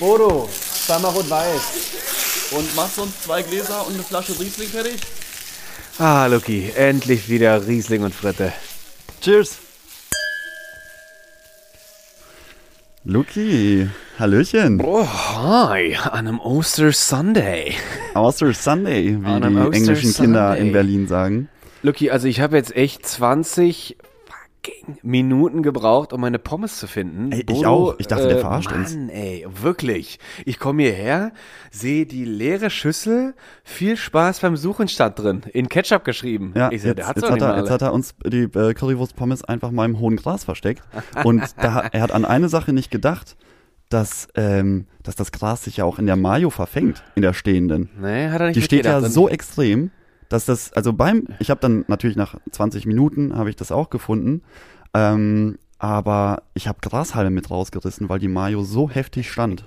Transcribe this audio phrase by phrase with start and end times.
[0.00, 0.48] Bodo,
[0.86, 2.52] zweimal rot-weiß.
[2.52, 4.96] Und machst uns zwei Gläser und eine Flasche Riesling fertig?
[5.98, 8.50] Ah, Lucky, endlich wieder Riesling und Fritte.
[9.20, 9.58] Cheers.
[13.04, 14.80] Luki, Hallöchen.
[14.82, 17.74] Oh, hi, an einem Oster Sunday.
[18.14, 20.60] Oster Sunday, wie die englischen Kinder Sunday.
[20.60, 21.50] in Berlin sagen.
[21.82, 23.98] Lucky, also ich habe jetzt echt 20
[24.70, 27.32] fucking Minuten gebraucht, um meine Pommes zu finden.
[27.32, 27.94] Ey, ich auch.
[27.98, 28.94] Ich dachte, der verarscht uns.
[28.94, 30.18] Mann, ey, wirklich.
[30.44, 31.32] Ich komme hierher,
[31.70, 36.52] sehe die leere Schüssel, viel Spaß beim Suchen stand drin, in Ketchup geschrieben.
[36.56, 39.70] Ja, ich sag, jetzt, jetzt, hat er, jetzt hat er uns die äh, Currywurst-Pommes einfach
[39.70, 40.82] mal im hohen Gras versteckt.
[41.24, 43.36] Und da, er hat an eine Sache nicht gedacht,
[43.88, 47.90] dass, ähm, dass das Gras sich ja auch in der Mayo verfängt, in der stehenden.
[48.00, 49.90] Nee, hat er nicht Die steht ja so extrem,
[50.30, 53.90] dass das, also beim, ich habe dann natürlich nach 20 Minuten habe ich das auch
[53.90, 54.42] gefunden,
[54.94, 59.64] ähm, aber ich habe Grashalme mit rausgerissen, weil die Mayo so heftig stand.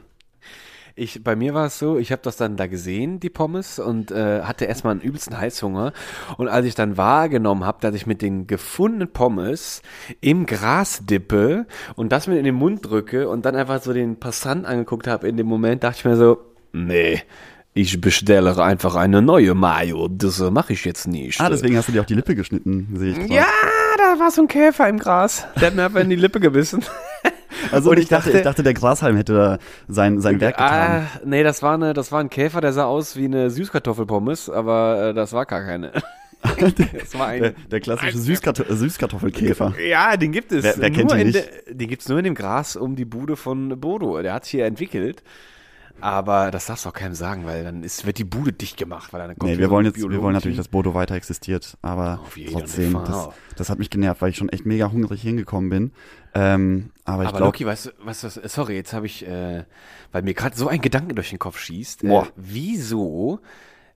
[0.95, 4.11] Ich, bei mir war es so, ich habe das dann da gesehen, die Pommes, und
[4.11, 5.91] äh, hatte erstmal einen übelsten Heißhunger.
[6.37, 9.81] Und als ich dann wahrgenommen habe, dass ich mit den gefundenen Pommes
[10.21, 14.19] im Gras dippe und das mir in den Mund drücke und dann einfach so den
[14.19, 16.37] Passant angeguckt habe, in dem Moment dachte ich mir so,
[16.73, 17.23] nee,
[17.73, 20.07] ich bestelle einfach eine neue Mayo.
[20.07, 21.41] Das äh, mache ich jetzt nicht.
[21.41, 23.33] Ah, deswegen hast du dir auch die Lippe geschnitten, sehe ich gerade.
[23.33, 23.45] Ja,
[23.97, 25.47] da war so ein Käfer im Gras.
[25.59, 26.83] Der hat mir einfach in die Lippe gebissen.
[27.71, 29.57] also und ich dachte, dachte- ich dachte, der Grashalm hätte da
[29.87, 31.07] sein, sein Werk getan.
[31.13, 34.49] Ah, nee, das war, eine, das war ein Käfer, der sah aus wie eine Süßkartoffelpommes,
[34.49, 35.91] aber äh, das war gar keine.
[36.43, 37.55] das war Der, ein.
[37.71, 39.73] der klassische Süßkarto äh, Süßkartoffelkäfer.
[39.87, 40.63] Ja, den gibt es.
[40.63, 41.49] Wer- wer kennt nur ihn in nicht?
[41.67, 44.21] Der, den gibt's nur in dem Gras um die Bude von Bodo.
[44.21, 45.23] Der hat hier entwickelt.
[46.01, 49.13] Aber das darfst du auch keinem sagen, weil dann ist, wird die Bude dicht gemacht,
[49.13, 52.19] weil dann kommt Nee, wir wollen jetzt, wir wollen natürlich, dass Bodo weiter existiert, aber
[52.35, 55.91] jeden trotzdem, das, das hat mich genervt, weil ich schon echt mega hungrig hingekommen bin.
[56.33, 59.63] Ähm, aber ich glaube, Loki, weißt du, weißt du, was- sorry, jetzt habe ich, äh,
[60.11, 62.03] weil mir gerade so ein Gedanke durch den Kopf schießt.
[62.03, 63.39] Äh, wieso,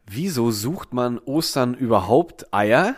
[0.06, 2.96] wieso sucht man Ostern überhaupt Eier?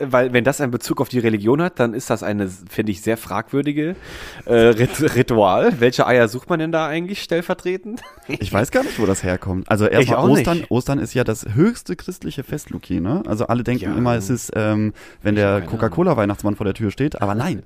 [0.00, 3.02] Weil, wenn das einen Bezug auf die Religion hat, dann ist das eine, finde ich,
[3.02, 3.96] sehr fragwürdige
[4.44, 5.80] äh, Rit Ritual.
[5.80, 8.00] Welche Eier sucht man denn da eigentlich stellvertretend?
[8.28, 9.68] ich weiß gar nicht, wo das herkommt.
[9.68, 10.70] Also erstmal Ostern, nicht.
[10.70, 13.24] Ostern ist ja das höchste christliche Fest, Luki, ne?
[13.26, 13.96] Also alle denken Ja.
[13.96, 14.92] immer, es ist, ähm,
[15.22, 17.62] wenn der Coca-Cola-Weihnachtsmann vor der Tür steht, aber nein.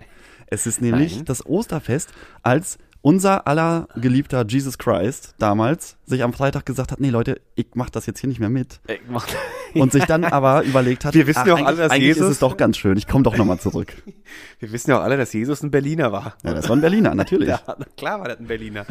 [0.47, 1.25] Es ist nämlich Nein.
[1.27, 2.13] das Osterfest,
[2.43, 7.69] als unser aller geliebter Jesus Christ damals sich am Freitag gesagt hat, nee Leute, ich
[7.75, 8.81] mach das jetzt hier nicht mehr mit.
[9.75, 12.39] Und sich dann aber überlegt hat, Wir wissen ja auch alle, dass Jesus- ist es
[12.41, 13.95] doch ganz schön, ich komme doch nochmal zurück.
[14.59, 16.35] Wir wissen ja auch alle, dass Jesus ein Berliner war.
[16.45, 17.49] Ja, das war ein Berliner, natürlich.
[17.53, 18.85] Ja, na klar war das ein Berliner.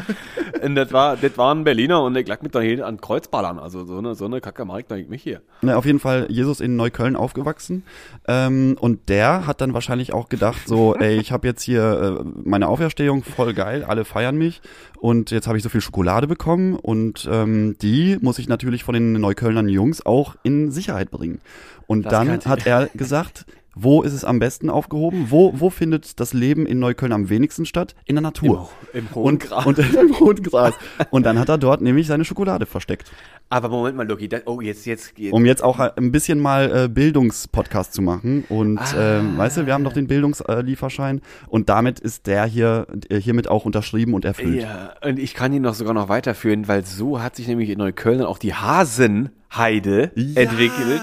[0.62, 3.60] und das war, das war ein Berliner und ich lag mit da hier an Kreuzballern.
[3.60, 5.42] Also so eine, so eine Kacke mag ich nicht hier.
[5.62, 7.84] Ne, auf jeden Fall Jesus in Neukölln aufgewachsen.
[8.28, 12.40] Ähm, und der hat dann wahrscheinlich auch gedacht, so, ey, ich habe jetzt hier äh,
[12.44, 14.62] meine Auferstehung, voll geil, alle feiern mich.
[15.00, 18.94] Und jetzt habe ich so viel Schokolade bekommen und ähm, die muss ich natürlich von
[18.94, 21.42] den Neuköllnern Jungs auch in Sicherheit bringen.
[21.88, 25.28] Und Das dann hat er gesagt, wo ist es am besten aufgehoben?
[25.30, 27.96] Wo, wo findet das Leben in Neukölln am wenigsten statt?
[28.06, 28.70] In der Natur.
[28.94, 29.66] Im, im hohen und, Gras.
[29.66, 30.74] und im hohen Gras.
[31.10, 33.12] Und dann hat er dort nämlich seine Schokolade versteckt.
[33.52, 35.34] Aber Moment mal, Loki, das, oh, jetzt, jetzt, jetzt.
[35.34, 38.46] um jetzt auch ein bisschen mal äh, Bildungspodcast zu machen.
[38.48, 39.20] Und Ah.
[39.20, 43.50] ähm, weißt du, wir haben doch den Bildungslieferschein und damit ist der hier äh, hiermit
[43.50, 44.62] auch unterschrieben und erfüllt.
[44.62, 47.78] ja, und ich kann ihn noch sogar noch weiterführen, weil so hat sich nämlich in
[47.80, 50.42] Neukölln auch die Hasenheide Ja.
[50.42, 51.02] entwickelt.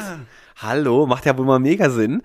[0.60, 2.20] Hallo, macht ja wohl mal mega Sinn,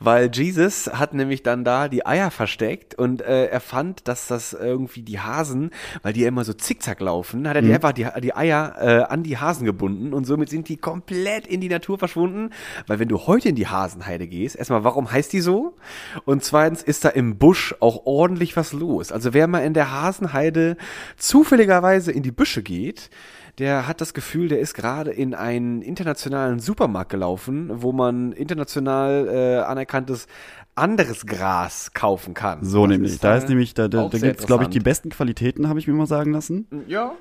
[0.00, 4.54] weil Jesus hat nämlich dann da die Eier versteckt und äh, er fand, dass das
[4.54, 5.70] irgendwie die Hasen,
[6.02, 9.12] weil die ja immer so zickzack laufen, hat er die einfach die, die Eier äh,
[9.12, 12.54] an die Hasen gebunden und somit sind die komplett in die Natur verschwunden,
[12.86, 15.76] weil wenn du heute in die Hasenheide gehst, erstmal, warum heißt die so?
[16.24, 19.12] Und zweitens ist da im Busch auch ordentlich was los.
[19.12, 20.78] Also wer mal in der Hasenheide
[21.18, 23.10] zufälligerweise in die Büsche geht,
[23.58, 29.28] der hat das Gefühl, der ist gerade in einen internationalen Supermarkt gelaufen, wo man international
[29.28, 30.26] äh, anerkanntes
[30.74, 32.64] anderes Gras kaufen kann.
[32.64, 33.20] So Das nämlich.
[33.20, 35.86] Da ist nämlich, da, da, da sehr gibt's glaube ich, die besten Qualitäten, habe ich
[35.86, 36.66] mir mal sagen lassen.
[36.88, 37.14] Ja.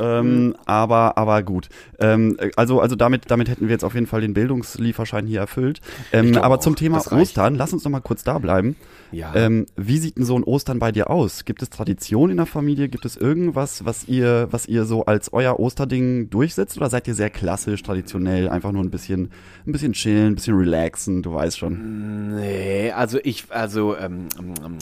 [0.00, 1.68] Ähm, aber, aber gut.
[1.98, 5.80] Ähm, also, also damit, damit hätten wir jetzt auf jeden Fall den Bildungslieferschein hier erfüllt.
[6.12, 7.02] Ähm, aber auch, zum Thema.
[7.12, 8.76] Ostern, lass uns noch mal kurz da bleiben.
[9.12, 9.34] Ja.
[9.34, 11.44] Ähm, wie sieht denn so ein Ostern bei dir aus?
[11.44, 12.88] Gibt es Tradition in der Familie?
[12.88, 16.78] Gibt es irgendwas, was ihr, was ihr so als euer Osterding durchsetzt?
[16.78, 19.30] Oder seid ihr sehr klassisch, traditionell, einfach nur ein bisschen,
[19.66, 22.36] ein bisschen chillen, ein bisschen relaxen, du weißt schon.
[22.36, 24.78] Nee, also ich, also ähm, ähm,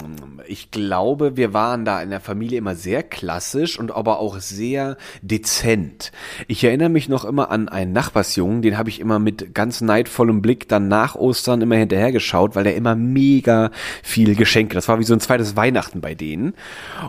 [0.46, 4.96] ich glaube, wir waren da in der Familie immer sehr klassisch und aber auch sehr
[5.22, 6.12] dezent.
[6.48, 10.42] Ich erinnere mich noch immer an einen Nachbarsjungen, den habe ich immer mit ganz neidvollem
[10.42, 13.70] Blick dann nach Ostern immer hinterher geschaut, weil der immer mega
[14.02, 14.74] viel Geschenke.
[14.74, 16.54] Das war wie so ein zweites Weihnachten bei denen.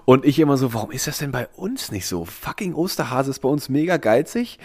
[0.05, 2.25] Und ich immer so, warum ist das denn bei uns nicht so?
[2.25, 4.59] Fucking Osterhase ist bei uns mega geizig.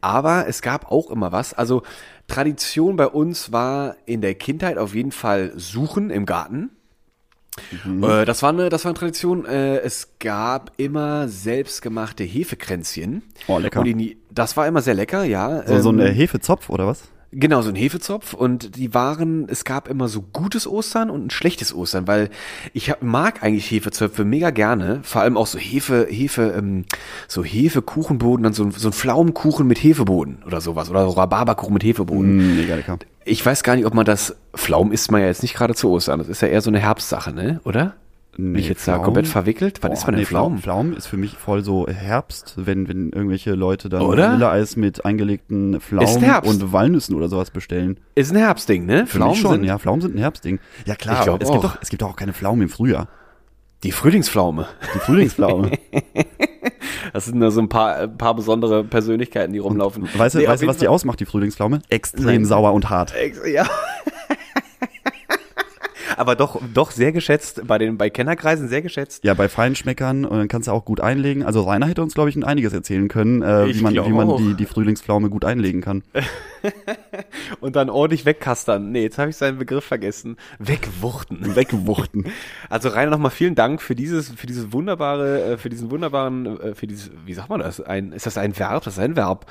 [0.00, 1.54] Aber es gab auch immer was.
[1.54, 1.82] Also
[2.26, 6.70] Tradition bei uns war in der Kindheit auf jeden Fall Suchen im Garten.
[7.84, 8.02] Mhm.
[8.04, 9.44] Äh, das war eine, das war eine Tradition.
[9.44, 13.22] Äh, es gab immer selbstgemachte Hefekränzchen.
[13.46, 13.82] Oh, lecker.
[13.84, 15.66] Die, das war immer sehr lecker, ja.
[15.66, 17.04] So, so ein Ähm, äh, Hefezopf oder was?
[17.36, 21.30] Genau, so ein Hefezopf und die waren, es gab immer so gutes Ostern und ein
[21.30, 22.30] schlechtes Ostern, weil
[22.72, 26.84] ich hab, mag eigentlich Hefezöpfe mega gerne, vor allem auch so Hefe, Hefe, ähm,
[27.26, 31.74] so Hefekuchenboden, dann so, ein- so ein Pflaumenkuchen mit Hefeboden oder sowas oder so Rhabarberkuchen
[31.74, 32.36] mit Hefeboden.
[32.36, 32.98] Mm, mega lecker.
[33.24, 35.90] Ich weiß gar nicht, ob man das, Pflaumen isst man ja jetzt nicht gerade zu
[35.90, 37.94] Ostern, das ist ja eher so eine Herbstsache, ne, oder?
[38.36, 39.04] Bin ich jetzt da Pflaumen?
[39.04, 39.78] komplett verwickelt?
[39.82, 40.58] Wann Boah, isst man denn nee, Pflaumen?
[40.58, 44.00] Pflaumen ist für mich voll so Herbst, wenn, wenn irgendwelche Leute dann?
[44.06, 47.98] Vanilleeis mit eingelegten Pflaumen und Walnüssen oder sowas bestellen.
[48.14, 49.06] Ist ein Herbstding, ne?
[49.06, 49.78] Für mich schon, ja.
[49.78, 50.58] Pflaumen sind ein Herbstding.
[50.84, 51.72] Ja klar, Ich glaub es, gibt auch.
[51.74, 53.08] doch, es gibt doch auch keine Pflaumen im Frühjahr.
[53.82, 54.66] Die Frühlingspflaume.
[54.94, 55.72] Die Frühlingspflaume.
[57.12, 60.08] Das sind nur so ein paar, ein paar besondere Persönlichkeiten, die rumlaufen.
[60.16, 61.80] weißt du, Nee, weißt du was die ausmacht, die Frühlingspflaume?
[61.88, 62.44] Extrem Nein.
[62.44, 63.14] sauer und hart.
[63.14, 63.66] Ex- Ja.
[66.16, 69.24] Aber doch, doch sehr geschätzt, bei den, bei Kennerkreisen sehr geschätzt.
[69.24, 71.42] Ja, bei Feinschmeckern und dann kannst du auch gut einlegen.
[71.42, 74.38] Also Rainer hätte uns, glaube ich, einiges erzählen können, äh, wie man, wie man auch.
[74.38, 76.02] die, die Frühlingspflaume gut einlegen kann.
[77.60, 78.90] Und dann ordentlich wegkastern.
[78.90, 80.36] Nee, jetzt habe ich seinen Begriff vergessen.
[80.58, 81.54] Wegwuchten.
[81.56, 82.26] Weggewuchten.
[82.68, 86.74] Also Rainer, nochmal vielen Dank für dieses, für dieses wunderbare, äh, für diesen wunderbaren, äh,
[86.74, 87.80] für dieses, wie sagt man das?
[87.80, 88.84] Ein, ist das ein Verb?
[88.84, 89.46] Das ist ein Verb.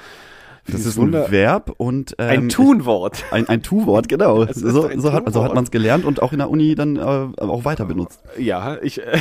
[0.67, 3.25] Das ist ein Verb und ähm, ein Tunwort.
[3.31, 4.45] Ein, ein Tu-Wort, genau.
[4.53, 6.99] So, so hat, so hat man es gelernt und auch in der Uni dann äh,
[6.99, 8.21] auch weiter benutzt.
[8.37, 9.01] Ja, ich.
[9.01, 9.19] Äh,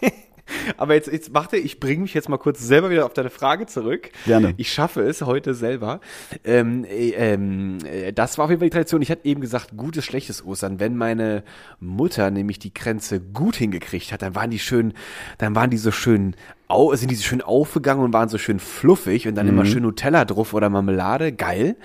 [0.76, 3.66] aber jetzt, jetzt warte, ich bringe mich jetzt mal kurz selber wieder auf deine Frage
[3.66, 4.10] zurück.
[4.24, 4.54] Gerne.
[4.56, 6.00] Ich schaffe es heute selber.
[6.44, 9.02] Ähm, äh, ähm, äh, das war auf jeden Fall die Tradition.
[9.02, 10.80] Ich hatte eben gesagt, gutes, schlechtes Ostern.
[10.80, 11.44] Wenn meine
[11.78, 14.94] Mutter nämlich die Grenze gut hingekriegt hat, dann waren die schön,
[15.38, 16.36] dann waren die so schön
[16.70, 19.82] au, sind die so schön aufgegangen und waren so schön fluffig und dann immer schön
[19.82, 21.76] Nutella drauf oder Marmelade, geil.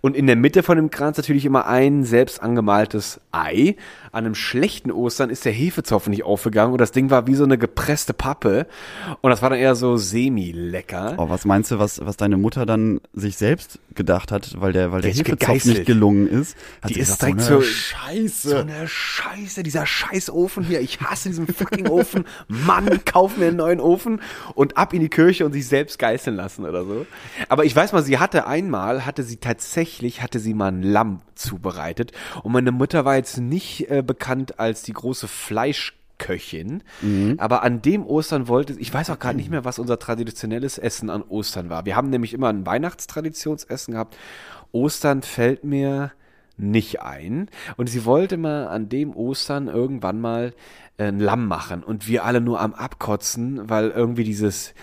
[0.00, 3.76] Und in der Mitte von dem Kranz natürlich immer ein selbst angemaltes Ei.
[4.12, 7.44] An einem schlechten Ostern ist der Hefezopf nicht aufgegangen und das Ding war wie so
[7.44, 8.66] eine gepresste Pappe
[9.20, 11.14] und das war dann eher so semi-lecker.
[11.18, 14.92] Oh, was meinst du, was, was deine Mutter dann sich selbst gedacht hat, weil der,
[14.92, 15.76] weil der ist Hefezopf gegeißelt.
[15.78, 16.56] nicht gelungen ist?
[16.82, 18.48] Hat Die ist direkt so eine so- Scheiße.
[18.50, 20.80] So eine Scheiße, dieser Scheißofen hier.
[20.80, 22.24] Ich hasse diesen fucking Ofen.
[22.48, 24.15] Mann, kauf mir einen neuen Ofen
[24.54, 27.06] und ab in die Kirche und sich selbst geißeln lassen oder so.
[27.48, 31.20] Aber ich weiß mal, sie hatte einmal, hatte sie tatsächlich, hatte sie mal ein Lamm
[31.34, 32.12] zubereitet.
[32.42, 36.82] Und meine Mutter war jetzt nicht äh, bekannt als die große Fleischköchin.
[37.38, 41.10] Aber an dem Ostern wollte, ich weiß auch gerade nicht mehr, was unser traditionelles Essen
[41.10, 41.84] an Ostern war.
[41.86, 44.16] Wir haben nämlich immer ein Weihnachtstraditionsessen gehabt.
[44.72, 46.12] Ostern fällt mir
[46.58, 47.48] nicht ein.
[47.76, 50.54] Und sie wollte mal an dem Ostern irgendwann mal
[50.98, 54.74] ein Lamm machen und wir alle nur am Abkotzen, weil irgendwie dieses,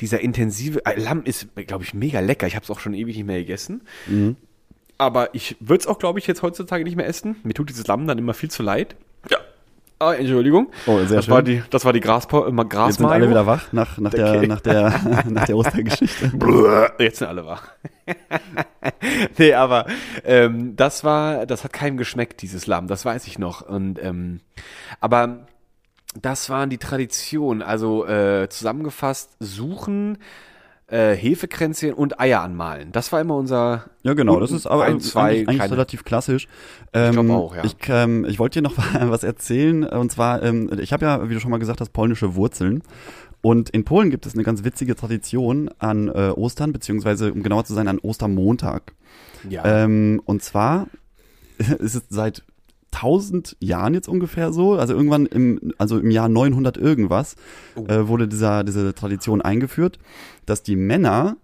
[0.00, 2.46] dieser intensive, äh, Lamm ist, glaube ich, mega lecker.
[2.46, 3.82] Ich habe es auch schon ewig nicht mehr gegessen.
[4.98, 7.36] Aber ich würde es auch, glaube ich, jetzt heutzutage nicht mehr essen.
[7.42, 8.96] Mir tut dieses Lamm dann immer viel zu leid.
[9.30, 9.38] Ja.
[9.98, 10.68] Ah, Entschuldigung.
[10.86, 11.34] Oh, sehr das schön.
[11.34, 14.10] War die, das war die Graspo äh, Gras Jetzt sind alle wieder wach nach, nach,
[14.10, 14.46] der, Okay.
[14.46, 16.32] nach, der, nach der Ostergeschichte.
[16.98, 17.68] Jetzt sind alle wach.
[19.38, 19.86] nee, aber
[20.24, 23.60] ähm, das war, das hat keinem geschmeckt, dieses Lamm, das weiß ich noch.
[23.60, 24.40] Und ähm,
[25.00, 25.46] aber
[26.20, 27.62] das waren die Traditionen.
[27.62, 30.18] Also äh, zusammengefasst, suchen,
[30.88, 32.90] äh, Hefekränzchen und Eier anmalen.
[32.92, 33.84] Das war immer unser.
[34.02, 36.48] Ja, genau, das ist aber ein, eigentlich, zwei eigentlich kleine- relativ klassisch.
[36.92, 37.64] Ähm, glaub auch, ja.
[37.64, 41.34] Ich, ähm, ich wollte dir noch was erzählen, und zwar, ähm, ich habe ja, wie
[41.34, 42.82] du schon mal gesagt hast, polnische Wurzeln.
[43.42, 47.64] Und in Polen gibt es eine ganz witzige Tradition an äh, Ostern, beziehungsweise, um genauer
[47.64, 48.92] zu sein, an Ostermontag.
[49.48, 49.64] Ja.
[49.84, 50.88] Ähm, und zwar
[51.58, 52.42] ist es seit
[52.92, 57.36] 1000 Jahren jetzt ungefähr so, also irgendwann im, also im Jahr 900 irgendwas,
[57.76, 57.84] Oh.
[57.86, 59.98] äh, wurde dieser, diese Tradition eingeführt,
[60.46, 61.36] dass die Männer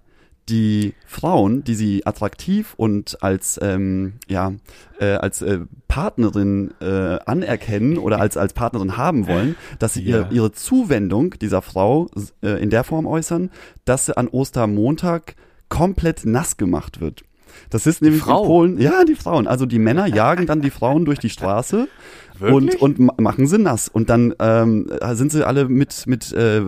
[0.49, 4.53] die Frauen, die sie attraktiv und als ähm, ja
[5.01, 10.19] äh, als äh, Partnerin äh, anerkennen oder als als Partnerin haben wollen, dass sie Ja.
[10.21, 12.09] ihre, ihre Zuwendung dieser Frau
[12.45, 13.51] äh, in der Form äußern,
[13.85, 15.35] dass sie an Ostermontag
[15.69, 17.25] komplett nass gemacht wird.
[17.71, 19.47] Das ist nämlich in Polen, ja, die Frauen.
[19.47, 21.89] Also die Männer jagen dann die Frauen durch die Straße
[22.41, 22.83] und, Wirklich?
[22.83, 23.89] und ma- machen sie nass.
[23.89, 26.61] Und dann ähm, sind sie alle mit, mit äh,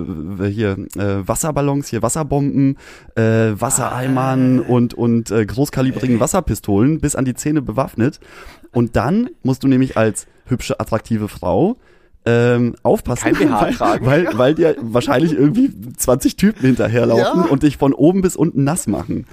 [0.50, 2.76] hier äh, Wasserballons, hier Wasserbomben,
[3.16, 3.22] äh,
[3.54, 4.68] Wassereimern Ah.
[4.70, 8.20] und, und äh, großkalibrigen Wasserpistolen bis an die Zähne bewaffnet.
[8.72, 11.76] Und dann musst du nämlich als hübsche, attraktive Frau
[12.26, 17.46] ähm, aufpassen, weil, weil, weil dir wahrscheinlich irgendwie 20 Typen hinterherlaufen Ja.
[17.48, 19.24] und dich von oben bis unten nass machen.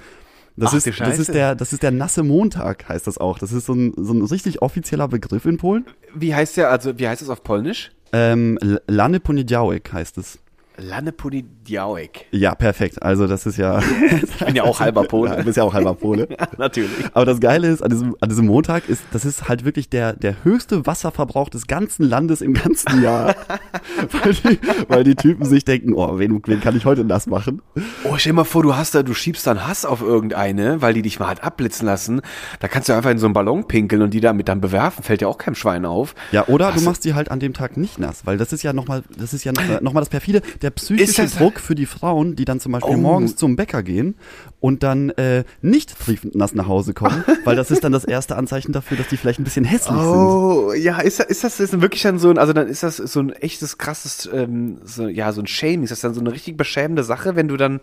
[0.56, 3.38] Das, Ach, ist, das, ist der, das ist der nasse Montag, heißt das auch.
[3.38, 5.84] Das ist so ein, so ein richtig offizieller Begriff in Polen.
[6.14, 7.92] Wie heißt der, also wie heißt es auf Polnisch?
[8.12, 10.38] Ähm, Lany Poniedziałek heißt es.
[10.78, 12.26] Laneponidiałek.
[12.32, 13.02] Ja, perfekt.
[13.02, 13.80] Also das ist ja...
[14.38, 15.36] Ich bin ja auch halber Ja, Pole.
[15.36, 16.28] du bist ja auch halber Pole.
[16.58, 16.90] Natürlich.
[17.12, 20.12] Aber das Geile ist, an diesem, an diesem Montag ist, das ist halt wirklich der,
[20.12, 23.34] der höchste Wasserverbrauch des ganzen Landes im ganzen Jahr.
[24.22, 27.62] weil, die, weil die Typen sich denken, oh, wen, wen kann ich heute nass machen?
[28.04, 30.94] Oh, stell dir mal vor, du hast da, du schiebst dann Hass auf irgendeine, weil
[30.94, 32.20] die dich mal hat abblitzen lassen.
[32.60, 35.22] Da kannst du einfach in so einen Ballon pinkeln und die damit dann bewerfen, fällt
[35.22, 36.14] ja auch keinem Schwein auf.
[36.32, 36.76] Ja, oder Was?
[36.76, 39.32] du machst die halt an dem Tag nicht nass, weil das ist ja nochmal, das
[39.32, 42.44] ist ja nochmal noch das perfide, der psychische Ist das- Druck für die Frauen, die
[42.44, 42.98] dann zum Beispiel Oh.
[42.98, 44.14] morgens zum Bäcker gehen
[44.60, 48.36] und dann äh, nicht triefend nass nach Hause kommen, weil das ist dann das erste
[48.36, 50.06] Anzeichen dafür, dass die vielleicht ein bisschen hässlich sind.
[50.08, 52.96] Oh, ja, ist, das- ist das ist wirklich dann so ein, also dann ist das
[52.96, 55.82] so ein echtes, krasses, ähm, so, ja, so ein Shaming.
[55.84, 57.80] Ist das dann so eine richtig beschämende Sache, wenn du dann,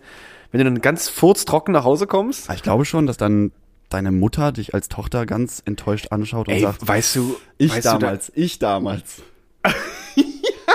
[0.50, 2.50] wenn du dann ganz furztrocken nach Hause kommst?
[2.54, 3.52] Ich glaube schon, dass dann
[3.90, 7.86] deine Mutter dich als Tochter ganz enttäuscht anschaut und Ey, sagt, weißt du, ich weißt
[7.86, 9.16] damals, ich damals.
[9.16, 9.22] Du
[9.62, 9.74] da, ich,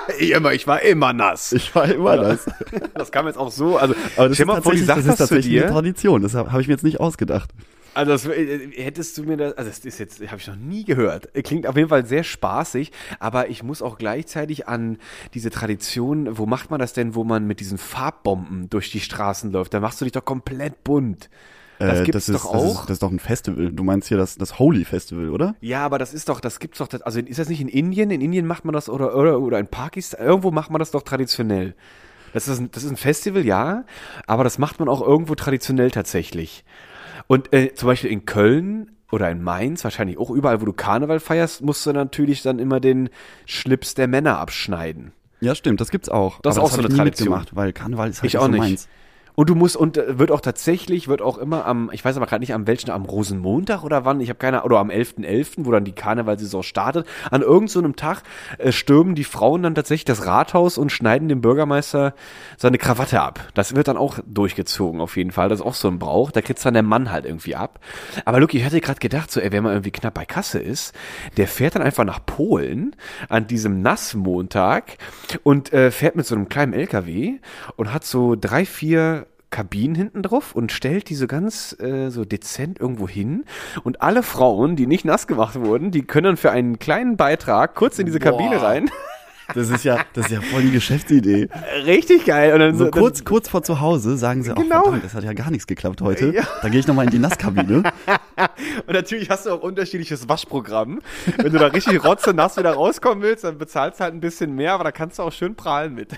[0.19, 1.51] immer, ich war immer nass.
[1.51, 2.45] Ich war immer das.
[2.93, 5.17] Das kam jetzt auch so, also, Aber das stell ist mal vor, die das ist
[5.17, 5.71] tatsächlich eine.
[5.71, 6.21] Tradition.
[6.21, 7.49] Das habe hab ich mir jetzt nicht ausgedacht.
[7.93, 10.83] Also das, äh, hättest du mir das, also das ist jetzt, habe ich noch nie
[10.83, 11.33] gehört.
[11.43, 14.97] Klingt auf jeden Fall sehr spaßig, aber ich muss auch gleichzeitig an
[15.33, 19.51] diese Tradition, wo macht man das denn, wo man mit diesen Farbbomben durch die Straßen
[19.51, 19.73] läuft?
[19.73, 21.29] Da machst du dich doch komplett bunt.
[21.79, 22.81] Das Äh, gibt's das ist, doch Das auch.
[22.81, 23.71] ist, das ist doch ein Festival.
[23.71, 25.55] Du meinst hier das, das Holy Festival, oder?
[25.61, 28.11] ja, aber das ist doch, das gibt's doch, also ist das nicht in Indien?
[28.11, 31.03] In Indien macht man das oder, oder, oder in Pakistan, irgendwo macht man das doch
[31.03, 31.73] traditionell.
[32.33, 33.85] Das ist, ein, das ist ein Festival, ja,
[34.27, 36.63] aber das macht man auch irgendwo traditionell tatsächlich.
[37.27, 41.19] Und äh, zum Beispiel in Köln oder in Mainz, wahrscheinlich auch überall, wo du Karneval
[41.19, 43.09] feierst, musst du natürlich dann immer den
[43.47, 45.11] Schlips der Männer abschneiden.
[45.41, 45.79] Ja, stimmt.
[45.81, 46.39] Das gibt's auch.
[46.41, 47.29] Das ist Aber auch so hab eine Tradition.
[47.29, 48.59] mitgemacht, weil Karneval ist halt Ich auch so nicht.
[48.59, 48.87] meins.
[49.35, 52.25] Und du musst, und äh, wird auch tatsächlich, wird auch immer am, ich weiß aber
[52.25, 55.71] gerade nicht am welchen, am Rosenmontag oder wann, ich habe keine oder am 11.11., wo
[55.71, 58.23] dann die Karnevalsaison startet, an irgendeinem so Tag
[58.57, 62.13] äh, stürmen die Frauen dann tatsächlich das Rathaus und schneiden dem Bürgermeister
[62.57, 63.39] seine Krawatte ab.
[63.53, 66.41] Das wird dann auch durchgezogen auf jeden Fall, das ist auch so ein Brauch, da
[66.41, 67.79] kriegt's dann der Mann halt irgendwie ab.
[68.25, 70.93] Aber Luki, ich hatte gerade gedacht, so, ey, wenn man irgendwie knapp bei Kasse ist,
[71.37, 72.95] der fährt dann einfach nach Polen
[73.27, 74.97] an diesem Nassmontag
[75.43, 77.39] und äh, fährt mit so einem kleinen LKW
[77.75, 82.79] und hat so drei, vier Kabinen hinten drauf und stellt diese ganz äh, so dezent
[82.79, 83.45] irgendwo hin.
[83.83, 87.75] Und alle Frauen, die nicht nass gemacht wurden, die können dann für einen kleinen Beitrag
[87.75, 88.89] kurz in diese Kabine rein.
[89.55, 91.49] Das ist ja, das ist ja voll die Geschäftsidee.
[91.83, 92.53] Richtig geil.
[92.53, 94.81] Und dann So dann- kurz, kurz vor zu Hause sagen sie, Genau.
[94.81, 96.31] oh verdammt, das hat ja gar nichts geklappt heute.
[96.35, 96.43] Ja.
[96.61, 97.77] Dann gehe ich nochmal in die Nasskabine.
[98.85, 100.99] Und natürlich hast du auch unterschiedliches Waschprogramm.
[101.37, 104.53] Wenn du da richtig rotze nass wieder rauskommen willst, dann bezahlst du halt ein bisschen
[104.53, 106.11] mehr, aber da kannst du auch schön prahlen mit.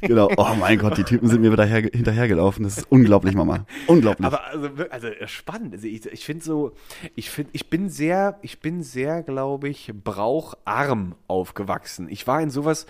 [0.00, 0.30] Genau.
[0.36, 2.64] Oh mein Gott, die Typen sind mir wieder her, hinterhergelaufen.
[2.64, 3.66] Das ist unglaublich, Mama.
[3.86, 4.26] Unglaublich.
[4.26, 5.74] Aber also, also äh, spannend.
[5.74, 6.72] Also ich, ich finde so,
[7.14, 12.08] ich finde, ich bin sehr, ich bin sehr, glaube ich, braucharm aufgewachsen.
[12.10, 12.86] Ich war in sowas,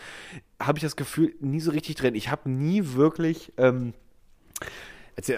[0.61, 2.15] habe ich das Gefühl, nie so richtig drin.
[2.15, 3.53] Ich habe nie wirklich.
[3.57, 3.95] Ähm,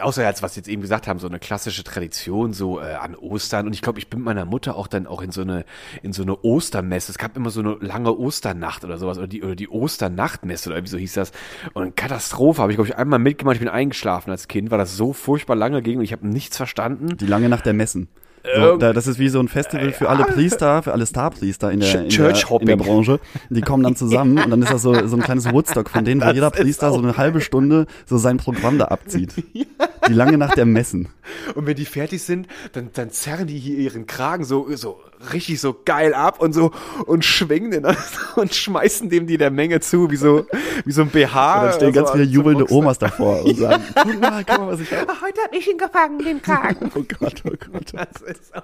[0.00, 3.14] außer jetzt, was wir jetzt eben gesagt haben, so eine klassische Tradition, so äh, an
[3.14, 3.66] Ostern.
[3.66, 5.64] Und ich glaube, ich bin mit meiner Mutter auch dann auch in so eine,
[6.02, 7.12] in so eine Ostermesse.
[7.12, 10.83] Es gab immer so eine lange Osternacht oder sowas, oder die, oder die Osternachtmesse oder
[10.83, 11.33] wie so hieß das.
[11.75, 14.97] Und Katastrophe, habe ich, glaube ich, einmal mitgemacht, ich bin eingeschlafen als Kind, weil das
[14.97, 17.16] so furchtbar lange ging und ich habe nichts verstanden.
[17.16, 18.09] die lange Nacht der Messen.
[18.54, 21.72] So, Irgend- da, das ist wie so ein Festival für alle Priester, für alle Starpriester
[21.72, 23.20] in der, in der, in der Branche.
[23.50, 26.20] Die kommen dann zusammen und dann ist das so, so ein kleines Woodstock von denen,
[26.20, 29.34] wo Das jeder Priester so eine halbe Stunde so sein Programm da abzieht.
[30.08, 31.08] Die lange Nacht der Messen.
[31.56, 35.00] Und wenn die fertig sind, dann, dann zerren die hier ihren Kragen so, so
[35.32, 36.73] richtig so geil ab und so
[37.06, 37.87] und schwingen den
[38.37, 40.46] und schmeißen dem die der Menge zu, wie so,
[40.85, 41.61] wie so ein BH.
[41.61, 42.76] Und dann stehen ganz so viele jubelnde Boxen.
[42.76, 45.08] Omas davor und sagen, guck mal, guck mal, was ich hab.
[45.20, 46.90] Heute hab ich ihn gefangen, den Kragen.
[46.96, 47.92] Oh Gott, oh Gott.
[47.92, 48.62] Das ist auch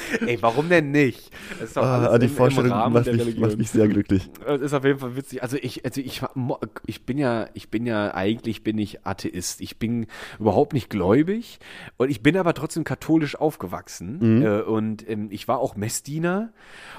[0.26, 1.30] Ey, warum denn nicht?
[1.58, 3.48] Das ist doch Ah, alles die im- im Vorstellung Rahmen macht der mich, Religion.
[3.48, 4.30] macht mich sehr glücklich.
[4.46, 5.42] Das ist auf jeden Fall witzig.
[5.42, 6.22] Also ich, also ich,
[6.86, 9.60] ich bin ja, ich bin ja eigentlich bin ich Atheist.
[9.60, 10.06] Ich bin
[10.38, 11.58] überhaupt nicht gläubig
[11.96, 14.42] und ich bin aber trotzdem katholisch aufgewachsen Mhm.
[14.42, 16.50] äh, und ähm, ich war auch Messdiener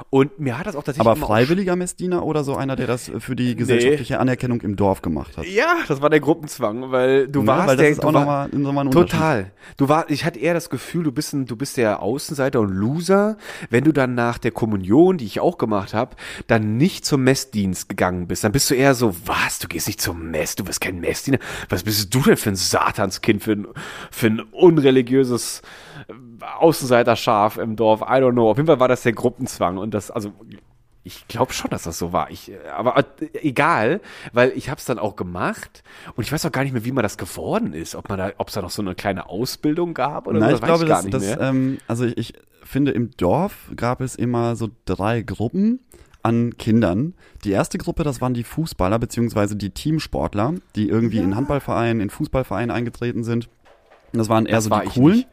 [0.09, 3.35] und mir hat das auch tatsächlich Aber freiwilliger Messdiener oder so einer, der das für
[3.35, 5.45] die gesellschaftliche Anerkennung im Dorf gemacht hat?
[5.47, 8.49] Ja, das war der Gruppenzwang, weil du Ja, warst weil das der, ist auch nochmal
[8.49, 8.91] noch mal ein.
[8.91, 9.51] Total.
[9.77, 12.71] Du war, ich hatte eher das Gefühl, du bist ein, du bist der Außenseiter und
[12.83, 13.37] Loser,
[13.69, 16.15] wenn du dann nach der Kommunion, die ich auch gemacht habe,
[16.47, 18.43] dann nicht zum Messdienst gegangen bist.
[18.43, 19.59] Dann bist du eher so, was?
[19.59, 21.39] Du gehst nicht zum Mess, du bist kein Messdiener.
[21.69, 23.67] Was bist du denn für ein Satanskind, für ein,
[24.11, 25.61] für ein unreligiöses
[26.09, 26.13] äh,
[26.59, 28.01] Außenseiterschaf im Dorf?
[28.01, 28.49] I don't know.
[28.49, 30.33] Auf jeden Fall war das der Gruppenzwang und das, also
[31.05, 32.31] Ich glaube schon, dass das so war.
[32.31, 33.03] Ich, äh, aber äh,
[33.41, 33.99] egal,
[34.31, 35.83] weil ich habe es dann auch gemacht
[36.15, 37.95] und ich weiß auch gar nicht mehr, wie man das geworden ist.
[37.95, 40.55] Ob man da, ob es da noch so eine kleine Ausbildung gab oder Nein, so,
[40.55, 44.69] ich glaube, gar das, das ähm, also ich finde, im Dorf gab es immer so
[44.85, 45.79] drei Gruppen
[46.23, 47.13] an Kindern.
[47.43, 52.09] Die erste Gruppe, das waren die Fußballer beziehungsweise die Teamsportler, die irgendwie in Handballvereinen, in
[52.09, 53.49] Fußballvereinen eingetreten sind.
[54.13, 55.25] Das waren eher Das so war die coolen.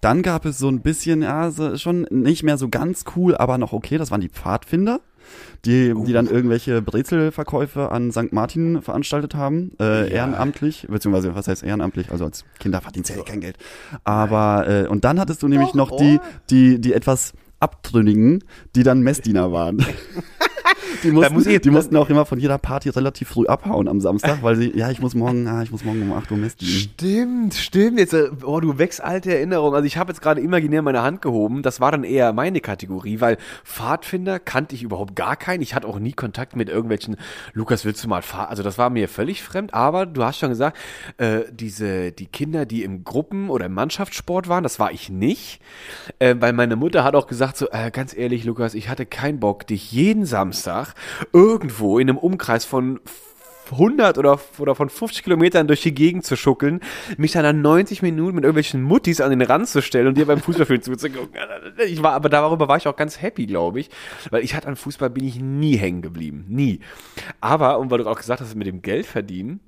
[0.00, 3.56] Dann gab es so ein bisschen, ja, so schon nicht mehr so ganz cool, aber
[3.56, 5.00] noch okay, das waren die Pfadfinder.
[5.64, 8.32] Die, die dann irgendwelche Brezelverkäufe an St.
[8.32, 13.20] Martin veranstaltet haben, äh, ehrenamtlich, beziehungsweise was heißt ehrenamtlich, also als Kinder verdienst du ja
[13.20, 13.58] eh kein Geld.
[14.02, 16.18] Aber, äh, und dann hattest du nämlich noch die,
[16.50, 18.42] die, die etwas Abtrünnigen,
[18.74, 19.86] die dann Messdiener waren.
[21.02, 24.00] Die mussten, muss ich- die mussten auch immer von jeder Party relativ früh abhauen am
[24.00, 26.56] Samstag, weil sie, ja, ich muss morgen, ah, ich muss morgen um 8 Uhr Mess
[26.56, 26.70] dienen.
[26.70, 27.98] Stimmt, stimmt.
[27.98, 29.74] Jetzt, oh, du wächst alte Erinnerungen.
[29.74, 31.62] Also ich habe jetzt gerade imaginär meine Hand gehoben.
[31.62, 35.62] Das war dann eher meine Kategorie, weil Pfadfinder kannte ich überhaupt gar keinen.
[35.62, 37.16] Ich hatte auch nie Kontakt mit irgendwelchen,
[37.54, 38.46] Lukas, willst du mal fahren?
[38.48, 39.74] Also das war mir völlig fremd.
[39.74, 40.76] Aber du hast schon gesagt,
[41.18, 45.60] äh, diese, die Kinder, die im Gruppen- oder im Mannschaftssport waren, das war ich nicht.
[46.18, 49.40] Äh, weil meine Mutter hat auch gesagt so, äh, ganz ehrlich, Lukas, ich hatte keinen
[49.40, 50.91] Bock, dich jeden Samstag
[51.32, 53.00] irgendwo in einem Umkreis von
[53.72, 56.80] 100 oder, oder von 50 Kilometern durch die Gegend zu schuckeln,
[57.16, 60.26] mich dann an 90 Minuten mit irgendwelchen Muttis an den Rand zu stellen und dir
[60.26, 61.40] beim Fußballspielen zuzugucken.
[61.86, 63.90] Ich war, aber darüber war ich auch ganz happy, glaube ich,
[64.30, 66.44] weil ich hatte an Fußball bin ich nie hängen geblieben.
[66.48, 66.80] Nie.
[67.40, 69.60] Aber, und weil du auch gesagt hast, mit dem Geld verdienen,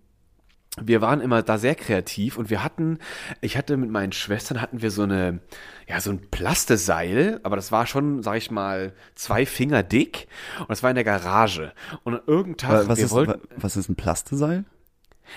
[0.81, 2.99] wir waren immer da sehr kreativ und wir hatten,
[3.41, 5.41] ich hatte mit meinen Schwestern hatten wir so eine,
[5.89, 10.27] ja, so ein Plasteseil, aber das war schon, sag ich mal, zwei Finger dick
[10.61, 11.73] und das war in der Garage.
[12.03, 12.15] Und
[12.57, 14.65] Tag, Was wir ist, wollten, was ist ein Plasteseil?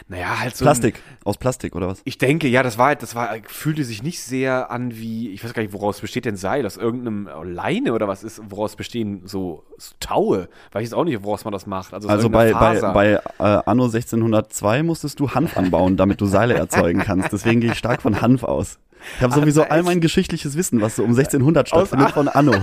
[0.08, 2.02] Naja, halt so Plastik, aus Plastik oder was?
[2.04, 5.44] ich denke, ja, das war halt, das war, fühlte sich nicht sehr an wie, ich
[5.44, 6.66] weiß gar nicht, woraus besteht denn Seil?
[6.66, 10.50] Aus irgendeinem äh, Leine oder was ist, woraus bestehen so, so Taue?
[10.72, 11.94] Weiß ich jetzt auch nicht, woraus man das macht.
[11.94, 16.54] Also, Also bei, bei, bei äh, Anno 1602 musstest du Hanf anbauen, damit du Seile
[16.54, 17.32] erzeugen kannst.
[17.34, 18.80] Deswegen gehe ich stark von Hanf aus.
[19.18, 22.56] Ich habe sowieso all mein geschichtliches Wissen, was so um 1600 stattfindet, von Anno.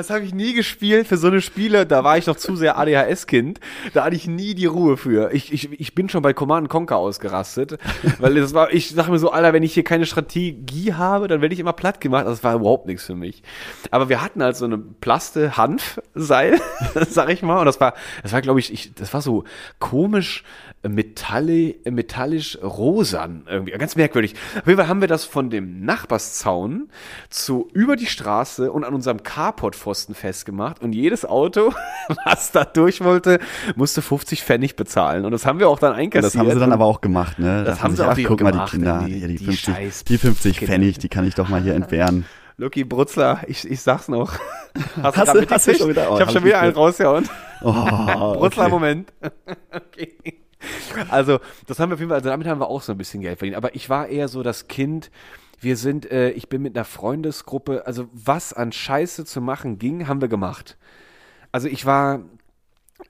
[0.00, 1.84] Das habe ich nie gespielt für so eine Spiele.
[1.84, 3.60] Da war ich noch zu sehr ADHS-Kind.
[3.92, 5.30] Da hatte ich nie die Ruhe für.
[5.34, 7.78] Ich, ich, ich bin schon bei Command Conquer ausgerastet.
[8.18, 11.42] weil das war, ich sage mir so, Alter, wenn ich hier keine Strategie habe, dann
[11.42, 12.26] werde ich immer platt gemacht.
[12.26, 13.42] Das war überhaupt nichts für mich.
[13.90, 16.58] Aber wir hatten halt so eine Plaste Hanfseil,
[17.06, 17.58] sag ich mal.
[17.58, 19.44] Und das war, das war, glaube ich, ich, das war so
[19.80, 20.44] komisch
[20.88, 23.72] metalli, metallisch rosan irgendwie.
[23.72, 24.34] Ganz merkwürdig.
[24.58, 26.88] Auf jeden Fall haben wir das von dem Nachbarszaun
[27.28, 30.80] zu über die Straße und an unserem Carportpfosten festgemacht.
[30.82, 31.72] Und jedes Auto,
[32.24, 33.40] was da durch wollte,
[33.76, 35.24] musste 50 Pfennig bezahlen.
[35.24, 36.34] Und das haben wir auch dann einkassiert.
[36.34, 37.64] Das haben sie dann aber auch gemacht, ne?
[37.64, 39.44] Das Da haben sie auch ach, die- guck mal, die gemacht, Kinder, die- die, die
[39.44, 40.72] 50, scheiß die 50 Kinder.
[40.72, 42.24] Pfennig, die kann ich doch mal hier entbehren.
[42.56, 44.34] Lucky Brutzler, ich, ich sag's noch.
[45.02, 47.28] Hast, Hast du- hast du schon wieder- oh, ich habe hab schon wieder einen rausgehauen.
[47.62, 47.72] Oh,
[48.34, 48.70] Brutzler, okay.
[48.70, 49.12] Moment.
[49.72, 50.39] okay.
[51.08, 53.22] Also, das haben wir auf jeden Fall, also damit haben wir auch so ein bisschen
[53.22, 53.56] Geld verdient.
[53.56, 55.10] Aber ich war eher so das Kind,
[55.60, 60.08] wir sind, äh, ich bin mit einer Freundesgruppe, also was an Scheiße zu machen ging,
[60.08, 60.76] haben wir gemacht.
[61.52, 62.20] Also ich war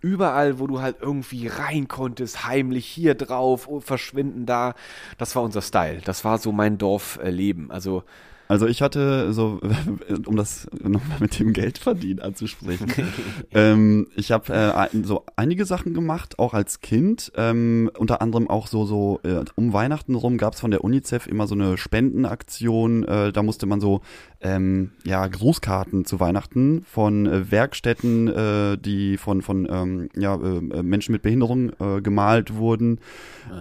[0.01, 4.75] überall, wo du halt irgendwie rein konntest, heimlich hier drauf, oh, verschwinden da.
[5.19, 6.01] Das war unser Style.
[6.05, 7.71] Das war so mein Dorfleben.
[7.71, 8.05] Also
[8.51, 9.61] Also ich hatte so,
[10.27, 12.93] um das nochmal mit dem Geld verdienen anzusprechen,
[13.55, 17.31] ähm, ich habe äh, so einige Sachen gemacht, auch als Kind.
[17.37, 21.29] Ähm, unter anderem auch so, so äh, um Weihnachten rum gab es von der UNICEF
[21.29, 23.05] immer so eine Spendenaktion.
[23.05, 24.01] Äh, da musste man so
[24.43, 30.83] ähm, ja Grußkarten zu Weihnachten von äh, Werkstätten, äh, die von von ähm, ja äh,
[30.83, 33.01] Menschen mit Behinderung äh, gemalt wurden.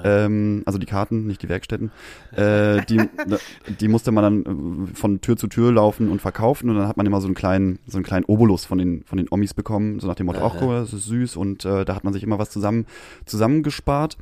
[0.03, 1.91] Ähm, also die Karten, nicht die Werkstätten.
[2.31, 3.01] Äh, die,
[3.79, 6.97] die musste man dann äh, von Tür zu Tür laufen und verkaufen und dann hat
[6.97, 9.99] man immer so einen kleinen, so einen kleinen Obolus von den, von den Omis bekommen,
[9.99, 12.23] so nach dem Motto, guck mal, das ist süß und äh, da hat man sich
[12.23, 12.85] immer was zusammen,
[13.25, 14.17] zusammengespart.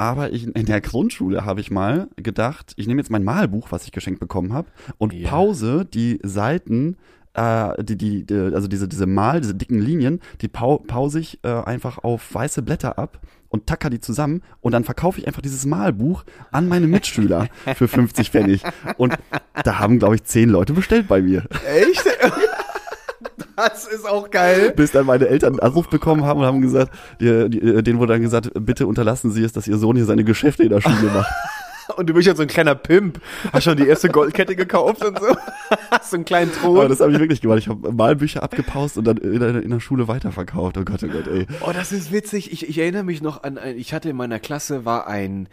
[0.00, 3.84] Aber ich, in der Grundschule habe ich mal gedacht, ich nehme jetzt mein Malbuch, was
[3.84, 5.28] ich geschenkt bekommen habe, und Ja.
[5.28, 6.96] pause die Seiten,
[7.34, 11.38] äh, die, die, die, also diese, diese Mal, diese dicken Linien, die pau pause ich
[11.44, 15.42] äh, einfach auf weiße Blätter ab und tacker die zusammen und dann verkaufe ich einfach
[15.42, 18.62] dieses Malbuch an meine Mitschüler für 50 Pfennig.
[18.96, 19.18] Und
[19.64, 21.44] da haben, glaube ich, zehn Leute bestellt bei mir.
[21.66, 22.04] Echt?
[23.68, 24.72] Das ist auch geil.
[24.74, 28.14] Bis dann meine Eltern einen Anruf bekommen haben und haben gesagt, die, die, denen wurde
[28.14, 31.10] dann gesagt, bitte unterlassen Sie es, dass Ihr Sohn hier seine Geschäfte in der Schule
[31.14, 31.30] macht.
[31.96, 33.20] Und du bist ja so ein kleiner Pimp.
[33.52, 35.36] Hast schon die erste Goldkette gekauft und so.
[35.90, 36.88] Hast so einen kleinen Aber Thron.
[36.88, 37.58] das habe ich wirklich gemacht.
[37.58, 40.78] Ich habe Malbücher abgepaust und dann in der, in der Schule weiterverkauft.
[40.78, 41.46] Oh Gott, oh Gott, ey.
[41.60, 42.52] Oh, das ist witzig.
[42.52, 45.48] Ich, ich erinnere mich noch an, ein, ich hatte in meiner Klasse war ein,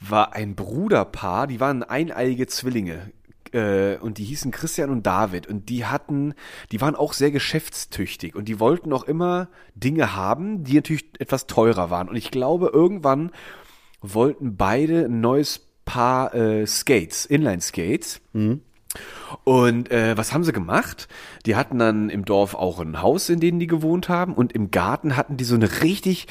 [0.00, 3.10] war ein Bruderpaar, die waren eineiige Zwillinge.
[3.54, 6.34] Äh, und die hießen Christian und David und die hatten,
[6.72, 11.46] die waren auch sehr geschäftstüchtig und die wollten auch immer Dinge haben, die natürlich etwas
[11.46, 12.08] teurer waren.
[12.08, 13.30] Und ich glaube, irgendwann
[14.00, 18.20] wollten beide ein neues Paar äh, Skates, Inline-Skates.
[19.44, 21.08] Und äh, was haben sie gemacht?
[21.46, 24.34] Die hatten dann im Dorf auch ein Haus, in dem die gewohnt haben.
[24.34, 26.26] Und im Garten hatten die so eine richtig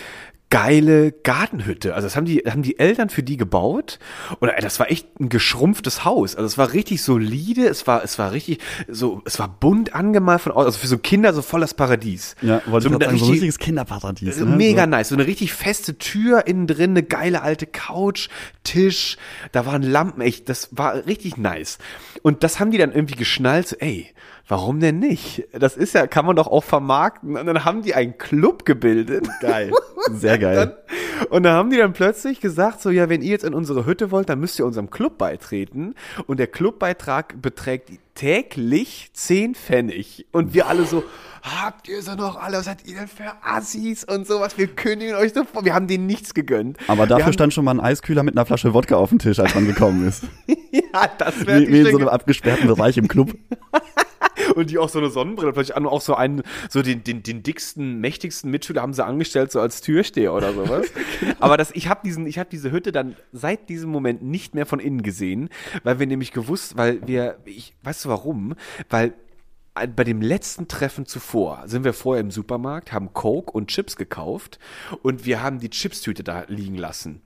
[0.49, 1.93] geile Gartenhütte.
[1.93, 3.99] Also das haben die, haben die Eltern für die gebaut.
[4.39, 6.35] Und äh, das war echt ein geschrumpftes Haus.
[6.35, 7.67] Also es war richtig solide.
[7.67, 10.65] Es war, es war richtig so, es war bunt angemalt von außen.
[10.67, 12.35] Also für so Kinder so voll das Paradies.
[12.41, 14.37] Ja, wollte so ich sagen, so ein richtig- richtiges Kinderparadies.
[14.39, 14.45] Ne?
[14.45, 14.89] Mega so.
[14.89, 15.09] nice.
[15.09, 18.29] So eine richtig feste Tür innen drin, eine geile alte Couch,
[18.63, 19.17] Tisch,
[19.51, 21.77] da waren Lampen, echt, das war richtig nice.
[22.21, 24.13] Und das haben die dann irgendwie geschnallt, so, ey,
[24.47, 25.47] warum denn nicht?
[25.51, 27.35] Das ist ja, kann man doch auch vermarkten.
[27.37, 29.27] Und dann haben die einen Club gebildet.
[29.41, 29.71] Geil.
[30.11, 30.77] Sehr geil.
[31.29, 34.11] Und da haben die dann plötzlich gesagt, so, ja, wenn ihr jetzt in unsere Hütte
[34.11, 35.95] wollt, dann müsst ihr unserem Club beitreten.
[36.27, 40.25] Und der Clubbeitrag beträgt täglich 10 Pfennig.
[40.31, 41.03] Und wir alle so,
[41.43, 44.57] habt ihr so noch alle, was seid ihr denn für Assis und sowas?
[44.57, 45.65] Wir kündigen euch so vor.
[45.65, 46.77] Wir haben denen nichts gegönnt.
[46.87, 49.39] Aber dafür haben, stand schon mal ein Eiskühler mit einer Flasche Wodka auf dem Tisch,
[49.39, 50.23] als man gekommen ist.
[50.71, 53.35] ja, das wäre wie, wie in so einem abgesperrten Bereich im Club.
[54.55, 57.43] Und die auch so eine Sonnenbrille, vielleicht an- auch so einen, so den, den, den
[57.43, 60.87] dicksten, mächtigsten Mitschüler haben sie angestellt, so als Türsteher oder sowas.
[61.39, 64.65] Aber das, ich habe diesen, ich habe diese Hütte dann seit diesem Moment nicht mehr
[64.65, 65.49] von innen gesehen,
[65.83, 68.55] weil wir nämlich gewusst, weil wir, ich, weißt du warum?
[68.89, 69.13] Weil
[69.75, 73.95] äh, bei dem letzten Treffen zuvor sind wir vorher im Supermarkt, haben Coke und Chips
[73.95, 74.59] gekauft
[75.01, 77.21] und wir haben die Chipstüte da liegen lassen.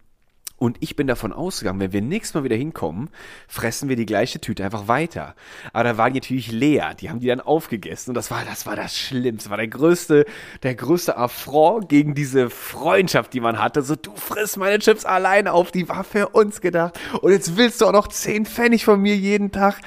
[0.61, 3.09] Und ich bin davon ausgegangen, wenn wir nächstes Mal wieder hinkommen,
[3.47, 5.33] fressen wir die gleiche Tüte einfach weiter.
[5.73, 6.93] Aber da waren die natürlich leer.
[6.93, 8.11] Die haben die dann aufgegessen.
[8.11, 9.45] Und das war, das war das Schlimmste.
[9.45, 10.23] Das war der größte,
[10.61, 13.81] der größte Affront gegen diese Freundschaft, die man hatte.
[13.81, 15.71] So, du frisst meine Chips alleine auf.
[15.71, 16.99] Die war für uns gedacht.
[17.23, 19.81] Und jetzt willst du auch noch 10 Pfennig von mir jeden Tag.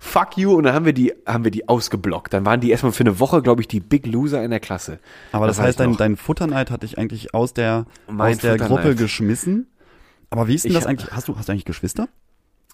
[0.00, 0.56] Fuck you.
[0.56, 2.34] Und dann haben wir die, haben wir die ausgeblockt.
[2.34, 4.98] Dann waren die erstmal für eine Woche, glaube ich, die Big Loser in der Klasse.
[5.30, 8.40] Aber das, weiß heißt, ich dein, dein Futterneid hat dich eigentlich aus der, Mein aus
[8.40, 8.56] der.
[8.56, 9.68] Gruppe geschmissen.
[10.30, 11.10] Aber wie ist denn Ich das eigentlich?
[11.12, 12.08] Hast du, hast du eigentlich Geschwister?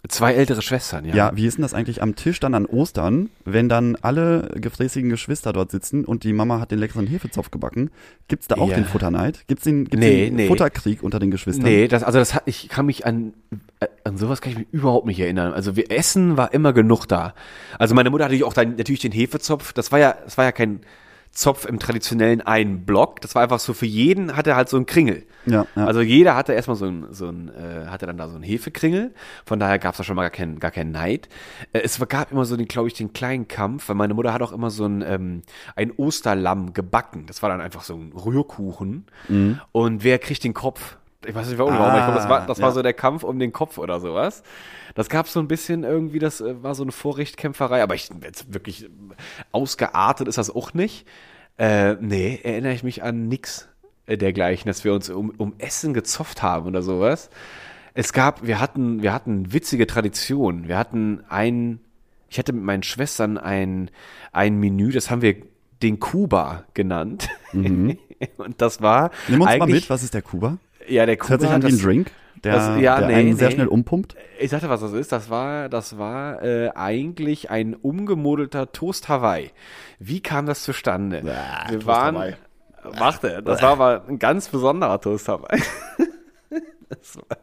[0.08, 1.14] Zwei ältere Schwestern, ja.
[1.14, 1.30] Ja.
[1.36, 5.52] wie ist denn das eigentlich am Tisch dann an Ostern, wenn dann alle gefräßigen Geschwister
[5.52, 7.92] dort sitzen und die Mama hat den leckeren Hefezopf gebacken?
[8.26, 8.74] Gibt's da auch Ja.
[8.74, 9.46] den Futterneid?
[9.46, 10.48] Gibt's den, gibt's Nee, den nee.
[10.48, 11.62] Futterkrieg unter den Geschwistern?
[11.64, 13.32] Nee, das, also das hat, ich kann mich an,
[14.02, 15.52] an sowas kann ich mich überhaupt nicht erinnern.
[15.52, 17.32] Also wir Essen war immer genug da.
[17.78, 19.72] Also meine Mutter hatte auch dann natürlich den Hefezopf.
[19.72, 20.80] Das war ja, das war ja kein
[21.32, 23.22] Zopf im traditionellen einen Block.
[23.22, 25.24] Das war einfach so für jeden hatte halt so ein Kringel.
[25.46, 25.86] Ja, ja.
[25.86, 29.14] Also jeder hatte erstmal so ein, so ein äh, hatte dann da so ein Hefekringel.
[29.46, 31.28] Von daher gab es da schon mal gar keinen, gar keinen Neid.
[31.72, 34.42] Äh, es gab immer so den, glaube ich, den kleinen Kampf, weil meine Mutter hat
[34.42, 35.42] auch immer so ein, ähm,
[35.74, 37.24] ein Osterlamm gebacken.
[37.26, 39.06] Das war dann einfach so ein Rührkuchen.
[39.72, 40.96] Und wer kriegt den Kopf?
[41.26, 42.74] Ich weiß nicht warum, aber ich glaube, das war, das war ja.
[42.74, 44.42] so der Kampf um den Kopf oder sowas.
[44.94, 48.52] Das gab so ein bisschen irgendwie, das äh, war so eine Vorrichtkämpferei, aber ich jetzt
[48.52, 48.88] wirklich
[49.52, 51.06] ausgeartet ist das auch nicht.
[51.58, 53.68] Äh, nee, erinnere ich mich an nix
[54.06, 57.30] äh, dergleichen, dass wir uns um, um Essen gezofft haben oder sowas.
[57.94, 60.66] Es gab, wir hatten, wir hatten witzige Traditionen.
[60.66, 61.80] Wir hatten ein,
[62.28, 63.90] ich hatte mit meinen Schwestern ein,
[64.32, 65.36] ein Menü, das haben wir
[65.82, 67.28] den Kuba genannt.
[67.52, 70.58] Und das war Nimm uns mal mit, was ist der Kuba?
[70.88, 71.30] Ja, der Das Kuba.
[71.30, 72.10] hört sich an wie ein das- Drink,
[72.44, 73.54] der, das- ja, der nee, einen sehr nee.
[73.54, 74.16] schnell umpumpt.
[74.40, 75.12] Ich sagte, was das ist.
[75.12, 79.50] Das war, das war äh, eigentlich ein umgemodelter Toast Hawaii.
[79.98, 81.22] Wie kam das zustande?
[81.22, 82.34] Wir Toast waren, Hawaii.
[82.98, 85.62] Machte, das war aber ein ganz besonderer Toast Hawaii.
[86.92, 87.36] Das war,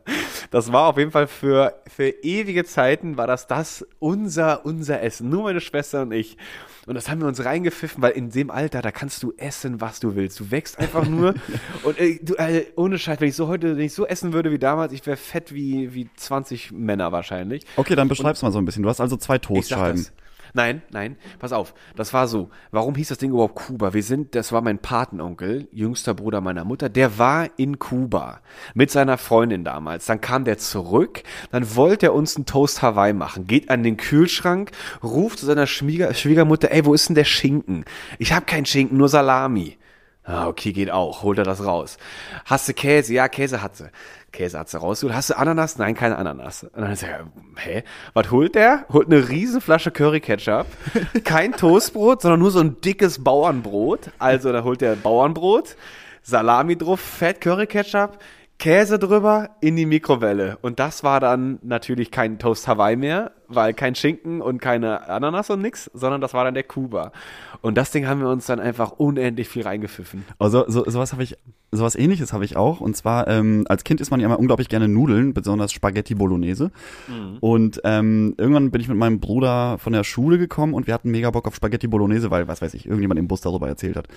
[0.51, 5.29] das war auf jeden Fall für, für ewige Zeiten war das das unser, unser Essen.
[5.29, 6.37] Nur meine Schwester und ich.
[6.85, 9.99] Und das haben wir uns reingepfiffen, weil in dem Alter, da kannst du essen, was
[9.99, 10.39] du willst.
[10.39, 11.35] Du wächst einfach nur.
[11.83, 14.51] und äh, du, äh, ohne Scheiß, wenn ich so heute, wenn ich so essen würde
[14.51, 17.63] wie damals, ich wäre fett wie, wie 20 Männer wahrscheinlich.
[17.75, 18.83] Okay, dann beschreib's mal so ein bisschen.
[18.83, 20.07] Du hast also zwei Toastscheiben.
[20.53, 21.73] Nein, nein, pass auf.
[21.95, 22.49] Das war so.
[22.71, 23.93] Warum hieß das Ding überhaupt Kuba?
[23.93, 28.41] Wir sind, das war mein Patenonkel, jüngster Bruder meiner Mutter, der war in Kuba
[28.73, 30.05] mit seiner Freundin damals.
[30.05, 33.97] Dann kam der zurück, dann wollte er uns einen Toast Hawaii machen, geht an den
[33.97, 34.71] Kühlschrank,
[35.03, 37.85] ruft zu seiner Schwieger, Schwiegermutter, ey, wo ist denn der Schinken?
[38.17, 39.77] Ich habe keinen Schinken, nur Salami.
[40.23, 41.23] Ah, okay, geht auch.
[41.23, 41.97] Holt er das raus.
[42.45, 43.13] Hast du Käse?
[43.13, 43.89] Ja, Käse hat sie.
[44.31, 45.15] Käse hat sie rausgeholt.
[45.15, 45.77] Hast du Ananas?
[45.77, 46.63] Nein, keine Ananas.
[46.63, 47.27] Und dann ist er,
[47.57, 47.83] hä?
[48.13, 48.85] Was holt der?
[48.89, 50.67] Holt eine Riesenflasche Curry Ketchup.
[51.23, 54.11] Kein Toastbrot, sondern nur so ein dickes Bauernbrot.
[54.19, 55.75] Also, da holt der Bauernbrot,
[56.21, 58.19] Salami drauf, Fett Curry Ketchup,
[58.59, 60.57] Käse drüber in die Mikrowelle.
[60.61, 65.49] Und das war dann natürlich kein Toast Hawaii mehr, weil kein Schinken und keine Ananas
[65.49, 67.13] und nix, sondern das war dann der Kuba.
[67.61, 70.25] Und das Ding haben wir uns dann einfach unendlich viel reingepfiffen.
[70.39, 71.37] Also so, sowas habe ich,
[71.71, 72.81] sowas ähnliches habe ich auch.
[72.81, 76.71] Und zwar, ähm, als Kind isst man ja immer unglaublich gerne Nudeln, besonders Spaghetti Bolognese.
[77.39, 81.11] Und ähm, irgendwann bin ich mit meinem Bruder von der Schule gekommen und wir hatten
[81.11, 84.09] mega Bock auf Spaghetti Bolognese, weil, was weiß ich, irgendjemand im Bus darüber erzählt hat.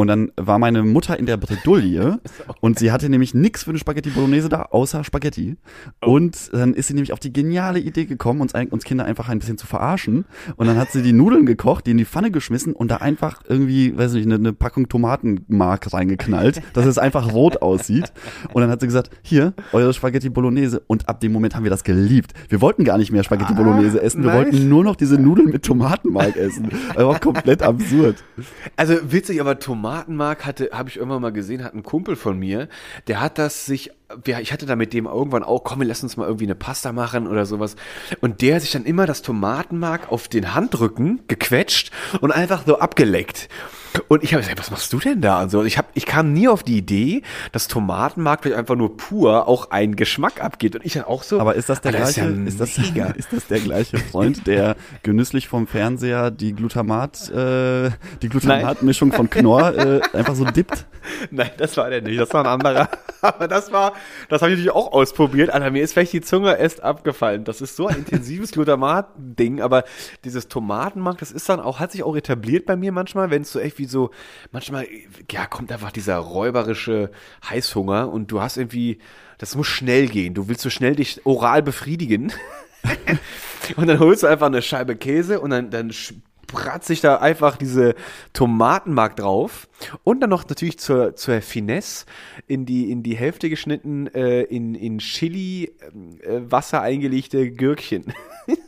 [0.00, 2.20] Und dann war meine Mutter in der Bredouille
[2.62, 5.58] und sie hatte nämlich nix für eine Spaghetti Bolognese da, außer Spaghetti.
[6.00, 9.40] Und dann ist sie nämlich auf die geniale Idee gekommen, uns, uns Kinder einfach ein
[9.40, 10.24] bisschen zu verarschen.
[10.56, 13.42] Und dann hat sie die Nudeln gekocht, die in die Pfanne geschmissen und da einfach
[13.46, 18.10] irgendwie, weiß nicht, eine, eine Packung Tomatenmark reingeknallt, dass es einfach rot aussieht.
[18.54, 20.80] Und dann hat sie gesagt, hier, eure Spaghetti Bolognese.
[20.86, 22.32] Und ab dem Moment haben wir das geliebt.
[22.48, 24.46] Wir wollten gar nicht mehr Spaghetti Bolognese essen, wir nice.
[24.46, 26.70] wollten nur noch diese Nudeln mit Tomatenmark essen.
[26.96, 28.24] Einfach komplett absurd.
[28.76, 29.58] Also witzig, aber
[29.90, 32.68] Tomatenmark hatte, habe ich irgendwann mal gesehen, hat ein Kumpel von mir,
[33.08, 33.90] der hat das sich,
[34.24, 36.92] ja, ich hatte da mit dem irgendwann auch, komm, lass uns mal irgendwie eine Pasta
[36.92, 37.74] machen oder sowas.
[38.20, 42.78] Und der hat sich dann immer das Tomatenmark auf den Handrücken gequetscht und einfach so
[42.78, 43.48] abgeleckt.
[44.08, 45.42] Und ich habe gesagt, was machst du denn da?
[45.42, 47.22] Und so, ich, hab, ich kam nie auf die Idee,
[47.52, 50.76] dass Tomatenmark vielleicht einfach nur pur auch einen Geschmack abgeht.
[50.76, 51.40] Und ich dann auch so.
[51.40, 52.20] Aber ist das der Alter, gleiche?
[52.20, 52.78] ja ist, das,
[53.16, 57.90] ist das der gleiche Freund, der genüsslich vom Fernseher die Glutamat, äh,
[58.22, 60.86] die Glutamatmischung von Knorr äh, einfach so dippt?
[61.30, 62.88] Nein, das war der nicht, das war ein anderer.
[63.22, 63.92] Aber das war,
[64.28, 65.50] das habe ich natürlich auch ausprobiert.
[65.50, 67.44] Alter, mir ist vielleicht die Zunge erst abgefallen.
[67.44, 69.84] Das ist so ein intensives Glutamat-Ding, aber
[70.24, 73.52] dieses Tomatenmark, das ist dann auch, hat sich auch etabliert bei mir manchmal, wenn es
[73.52, 74.10] so echt wie so,
[74.52, 74.86] manchmal,
[75.30, 77.10] ja, kommt einfach dieser räuberische
[77.48, 78.98] Heißhunger und du hast irgendwie,
[79.38, 80.34] das muss schnell gehen.
[80.34, 82.32] Du willst so schnell dich oral befriedigen.
[83.76, 85.92] Und dann holst du einfach eine Scheibe Käse und dann, dann
[86.48, 87.94] spratzt sich da einfach diese
[88.32, 89.68] Tomatenmark drauf
[90.04, 92.06] und dann noch natürlich zur, zur Finesse
[92.48, 95.72] in die, in die Hälfte geschnitten, äh, in, in Chili
[96.22, 98.06] äh, Wasser eingelegte Gürkchen.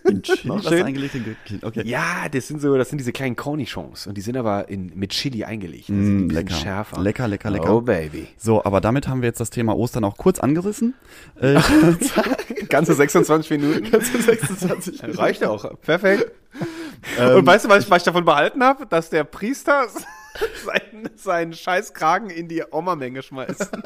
[0.05, 0.85] In Chili Noch was schön.
[0.85, 1.59] eingelegte Gürkchen.
[1.63, 1.83] Okay.
[1.85, 5.11] Ja, das sind so, das sind diese kleinen Cornichons und die sind aber in, mit
[5.11, 5.91] Chili eingelegt.
[5.91, 6.55] Also Mm, lecker.
[6.55, 7.01] schärfer.
[7.01, 7.75] Lecker, lecker, lecker.
[7.75, 8.29] Oh, Baby.
[8.37, 10.95] So, aber damit haben wir jetzt das Thema Ostern auch kurz angerissen.
[11.41, 11.59] Äh,
[12.69, 13.91] Ganze 26 Minuten.
[13.91, 15.65] Ganze 26 Reicht auch.
[15.81, 16.31] Perfekt.
[17.19, 18.87] Und weißt du, was ich, was ich davon behalten habe?
[18.87, 19.87] Dass der Priester
[20.65, 23.71] seinen, seinen Scheißkragen in die Oma-Menge schmeißt.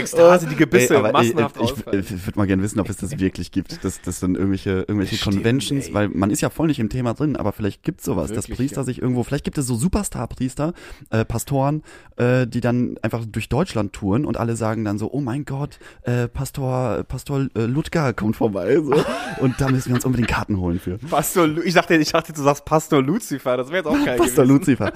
[0.00, 2.96] Ekstase die Gebisse Ey, aber massenhaft ich, ich, ich, würde mal gerne wissen, ob es
[2.96, 3.84] das wirklich gibt.
[3.84, 5.94] Das, das sind irgendwelche, irgendwelche Bestimmt, Conventions, ey.
[5.94, 8.56] weil man ist ja voll nicht im Thema drin, aber vielleicht gibt sowas, dass Wirklich,
[8.58, 8.84] Priester ja.
[8.84, 10.72] sich irgendwo, vielleicht gibt es so Superstar-Priester,
[11.10, 11.82] äh, Pastoren,
[12.16, 15.78] äh, die dann einfach durch Deutschland touren und alle sagen dann so, oh mein Gott,
[16.02, 18.94] äh, Pastor, Pastor äh, Ludger kommt vorbei, so.
[19.40, 20.98] und da müssen wir uns unbedingt Karten holen für.
[20.98, 24.44] Pastor, ich dachte, ich dachte, du sagst Pastor Lucifer, das wäre jetzt auch geil Pastor
[24.44, 24.58] gewesen.
[24.58, 24.92] Lucifer.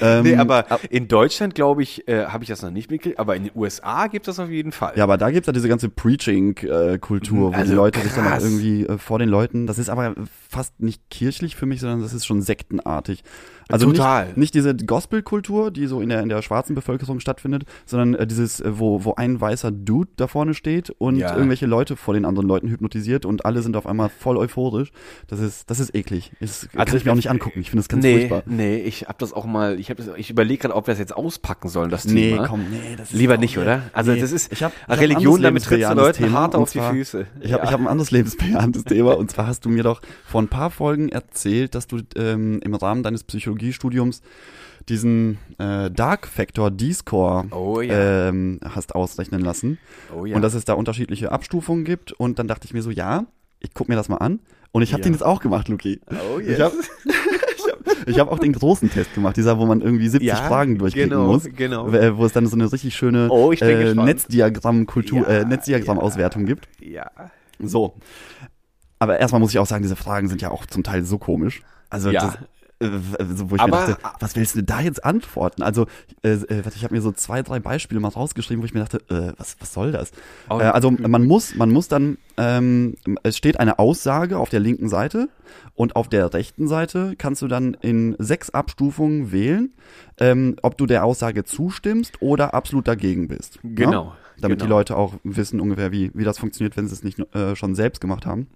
[0.00, 3.18] Ähm, Nee, aber ab- in Deutschland, glaube ich, äh, habe ich das noch nicht mitgekriegt,
[3.18, 4.92] aber in den USA gibt es das auf jeden Fall.
[4.96, 8.30] Ja, aber da gibt's ja diese ganze Preaching-Kultur, wo Also die Leute sich dann auch
[8.30, 8.44] krass.
[8.44, 10.14] irgendwie äh, vor den Leuten, das ist aber
[10.48, 13.22] fast nicht kirchlich für mich, sondern das ist schon sektenartig.
[13.68, 14.26] Also Total.
[14.26, 18.26] Nicht, nicht diese Gospel-Kultur, die so in der, in der schwarzen Bevölkerung stattfindet, sondern äh,
[18.26, 21.34] dieses, äh, wo, wo ein weißer Dude da vorne steht und Ja.
[21.34, 24.90] irgendwelche Leute vor den anderen Leuten hypnotisiert und alle sind auf einmal voll euphorisch.
[25.28, 26.32] Das ist, das ist eklig.
[26.40, 27.60] Das kann Also ich mir auch ich- nicht angucken.
[27.60, 28.42] Ich finde das ganz nee, furchtbar.
[28.46, 30.98] nee, ich habe das auch mal, ich, hab das- ich überlege gerade, ob wir das
[30.98, 32.46] jetzt auspacken sollen, das Nee, Thema.
[32.48, 33.82] komm, nee, das ist Lieber nicht, oder?
[33.92, 34.20] Also Nee.
[34.20, 36.92] das ist Ich hab- ich Religion, damit trittst du Leuten Thema, hart auf die zwar-
[36.92, 37.26] Füße.
[37.40, 37.68] Ich habe Ja.
[37.68, 40.70] ich hab ein anderes lebensbejahendes Thema und zwar hast du mir doch vor ein paar
[40.70, 43.24] Folgen erzählt, dass du ähm, im Rahmen deines
[43.58, 44.22] Psychologiestudiums
[44.88, 48.28] diesen äh, Dark Factor D-Score Oh ja.
[48.28, 49.78] ähm, hast ausrechnen lassen
[50.14, 50.36] Oh ja.
[50.36, 53.24] und dass es da unterschiedliche Abstufungen gibt und dann dachte ich mir so, ja,
[53.60, 54.40] ich guck mir das mal an
[54.72, 55.04] und ich habe Ja.
[55.04, 56.00] den jetzt auch gemacht, Luki.
[56.10, 56.74] Oh Ich habe
[58.06, 61.10] ich hab auch den großen Test gemacht, dieser, wo man irgendwie 70 Ja, Fragen durchklicken
[61.10, 61.90] genau, muss, genau.
[61.90, 63.94] w- wo es dann so eine richtig schöne Oh, äh.
[63.94, 66.68] Netzdiagramm-Kultur, Ja, äh, Netzdiagramm-Auswertung gibt.
[66.80, 67.10] Ja.
[67.58, 67.94] So.
[68.98, 71.62] Aber erstmal muss ich auch sagen, diese Fragen sind ja auch zum Teil so komisch.
[71.90, 72.20] Also Ja.
[72.20, 72.38] das, äh,
[72.80, 75.62] so, wo ich Aber- mir dachte, was willst du da jetzt antworten?
[75.62, 75.86] Also,
[76.22, 78.98] äh, äh, ich habe mir so zwei, drei Beispiele mal rausgeschrieben, wo ich mir dachte,
[79.08, 80.10] äh, was, was soll das?
[80.50, 84.60] Oh, äh, also man muss, man muss dann, ähm, es steht eine Aussage auf der
[84.60, 85.28] linken Seite
[85.74, 89.72] und auf der rechten Seite kannst du dann in sechs Abstufungen wählen,
[90.18, 93.58] ähm, ob du der Aussage zustimmst oder absolut dagegen bist.
[93.62, 94.16] Genau, Ja?
[94.40, 94.78] Damit die genau.
[94.78, 98.00] Leute auch wissen ungefähr, wie, wie das funktioniert, wenn sie es nicht äh, schon selbst
[98.00, 98.48] gemacht haben.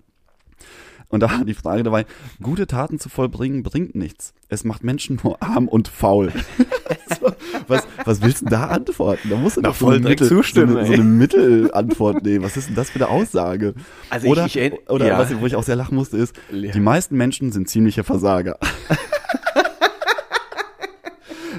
[1.11, 2.05] Und da war die Frage dabei,
[2.43, 4.35] gute Taten zu vollbringen bringt nichts.
[4.49, 6.33] Es macht Menschen nur arm und faul.
[7.21, 7.33] so,
[7.67, 9.31] was, was willst du da antworten?
[9.31, 11.05] Da musst du Na, doch so voll eine, direkt Mittel, zustimmen, so eine, so eine
[11.05, 12.45] Mittelantwort nehmen.
[12.45, 13.73] Was ist denn das für eine Aussage?
[14.11, 15.19] Also ich- oder ich erinn- oder ja.
[15.19, 16.73] was, wo ich auch sehr lachen musste, ist, Ja.
[16.73, 18.59] die meisten Menschen sind ziemliche Versager.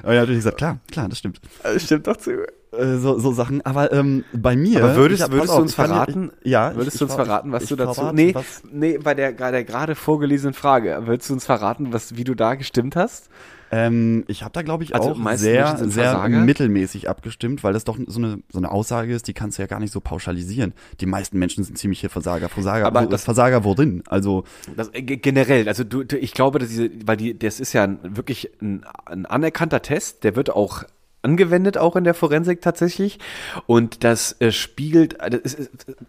[0.04, 1.42] Aber ja, natürlich gesagt, klar, klar, das stimmt.
[1.64, 2.32] Das stimmt doch zu.
[2.72, 3.66] Äh, so, so Sachen.
[3.66, 4.84] Aber ähm, bei mir.
[4.84, 6.32] Aber würdest, hab- würdest pass du auf, uns verraten?
[6.42, 6.76] Ich, ja.
[6.76, 7.94] Würdest ich, du uns ich ver- verraten, was du dazu?
[7.96, 11.02] verrate, nee, was- nee, bei der, der gerade vorgelesenen Frage.
[11.06, 13.30] Würdest du uns verraten, was, wie du da gestimmt hast?
[13.72, 18.00] Ähm, ich habe da, glaube ich, Also auch sehr, sehr mittelmäßig abgestimmt, weil das doch
[18.08, 20.74] so eine, so eine Aussage ist, die kannst du ja gar nicht so pauschalisieren.
[21.02, 22.50] Die meisten Menschen sind ziemliche Versager.
[22.50, 24.02] Versager, Aber wo, das- Versager worin?
[24.08, 24.44] Also,
[24.76, 27.74] Das, äh, ge- generell, also du, du, ich glaube, dass diese, weil die, das ist
[27.74, 30.84] ja ein, wirklich ein, ein anerkannter Test, der wird auch
[31.22, 33.20] angewendet auch in der Forensik tatsächlich.
[33.66, 35.40] Und das äh, spiegelt äh,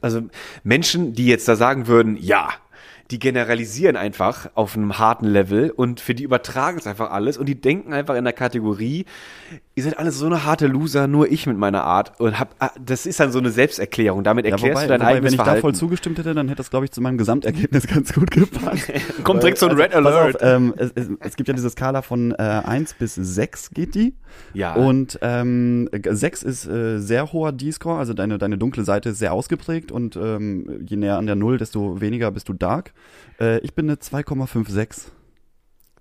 [0.01, 0.23] also
[0.62, 2.51] Menschen, die jetzt da sagen würden, ja,
[3.11, 7.46] die generalisieren einfach auf einem harten Level und für die übertragen es einfach alles und
[7.46, 9.05] die denken einfach in der Kategorie,
[9.75, 12.70] ihr seid alle so eine harte Loser, nur ich mit meiner Art und hab, ah,
[12.81, 15.33] das ist dann so eine Selbsterklärung, damit ja, erklärst wobei, du dein wobei wenn eigenes
[15.33, 18.31] ich da voll zugestimmt hätte, dann hätte das, glaube ich, zu meinem Gesamtergebnis ganz gut
[18.31, 18.92] gepasst.
[19.25, 20.37] Kommt direkt so ein Red Pass Alert.
[20.37, 23.94] Auf, ähm, es, es, es gibt ja diese Skala von äh, 1 bis 6 geht
[23.94, 24.14] die.
[24.55, 24.75] Ja.
[24.75, 29.33] Und ähm, 6 ist äh, sehr hoher D-Score, also deine, deine dunkle Seite ist sehr
[29.33, 32.92] ausgeprägt und ähm, je näher an der 0, desto weniger bist du dark.
[33.40, 35.08] Äh, ich bin eine 2,56.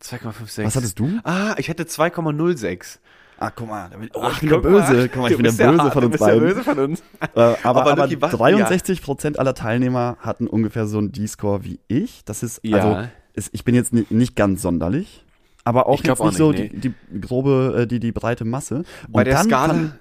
[0.01, 0.63] 2,56.
[0.65, 1.19] Was hattest du?
[1.23, 2.99] Ah, ich hätte 2,06.
[3.41, 4.81] Ah, guck mal, oh, Ach, ich bin der mal.
[4.91, 5.09] Böse.
[5.09, 6.39] Guck mal, ich bin der ja Böse von uns der beiden.
[6.41, 6.99] Böse von uns.
[7.21, 11.63] Äh, aber Aber aber, Lucky, was- 63 Prozent aller Teilnehmer hatten ungefähr so einen D-Score
[11.63, 12.23] wie ich.
[12.25, 12.77] Das ist, Ja.
[12.77, 15.23] also, ist, ich bin jetzt ni- nicht ganz sonderlich,
[15.63, 18.43] aber auch Ich jetzt nicht auch so nicht, die, die grobe, äh, die, die breite
[18.43, 18.83] Masse.
[19.07, 19.93] Bei der Skala- fand-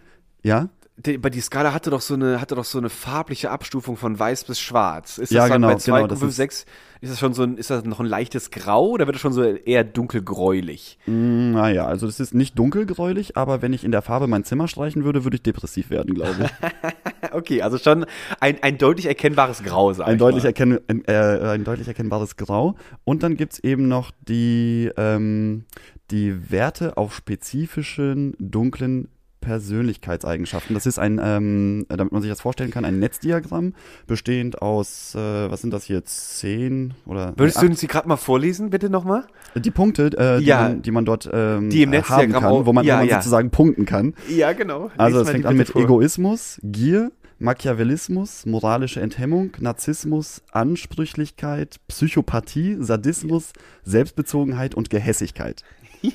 [0.43, 0.69] ja?
[1.01, 4.19] Die, bei die Skala hatte doch so eine hatte doch so eine farbliche Abstufung von
[4.19, 5.19] weiß bis schwarz.
[5.19, 6.65] Ist das Ja, dann genau, bei genau, das 2,56
[7.01, 9.33] ist das schon so ein ist das noch ein leichtes Grau oder wird das schon
[9.33, 10.99] so eher dunkelgräulich?
[11.07, 14.67] Mm, Naja, also das ist nicht dunkelgräulich, aber wenn ich in der Farbe mein Zimmer
[14.67, 16.51] streichen würde, würde ich depressiv werden, glaube ich.
[17.31, 18.07] Okay, also schon
[18.41, 20.49] ein, ein deutlich erkennbares Grau, sag ein, ich deutlich mal.
[20.49, 21.13] erkenn, ein, äh,
[21.53, 22.75] ein deutlich erkennbares Grau.
[23.05, 25.65] Und dann gibt's eben noch die, ähm,
[26.11, 29.09] die Werte auf spezifischen dunklen
[29.49, 30.75] Persönlichkeitseigenschaften.
[30.75, 33.73] Das ist ein, ähm, damit man sich das vorstellen kann, ein Netzdiagramm
[34.07, 38.07] bestehend aus, äh, was sind das hier, zehn oder Würdest nee, du uns die gerade
[38.09, 39.25] mal vorlesen, bitte nochmal?
[39.55, 40.63] die Punkte, äh, die, Ja.
[40.65, 43.09] man, die man dort ähm, Die im haben kann, auch- wo man, ja, wo man
[43.09, 43.17] ja.
[43.17, 44.13] sozusagen punkten kann.
[44.29, 44.91] Ja, genau.
[44.99, 53.53] Also es fängt an mit Egoismus, Gier, Machiavellismus, moralische Enthemmung, Narzissmus, Ansprüchlichkeit, Psychopathie, Sadismus,
[53.85, 55.63] Selbstbezogenheit und Gehässigkeit.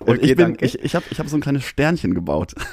[0.00, 0.64] Und Okay, ich bin, danke.
[0.64, 2.54] ich, ich habe ich hab so ein kleines Sternchen gebaut.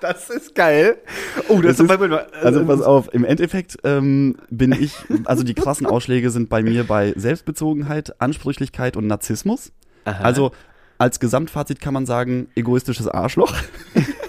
[0.00, 0.96] Das ist geil.
[1.48, 5.54] Oh, das, Das ist- ist, Also pass auf, im Endeffekt ähm, bin ich, also die
[5.54, 9.70] krassen Ausschläge sind bei mir bei Selbstbezogenheit, Ansprüchlichkeit und Narzissmus.
[10.04, 10.50] Also
[10.98, 13.54] als Gesamtfazit kann man sagen, egoistisches Arschloch.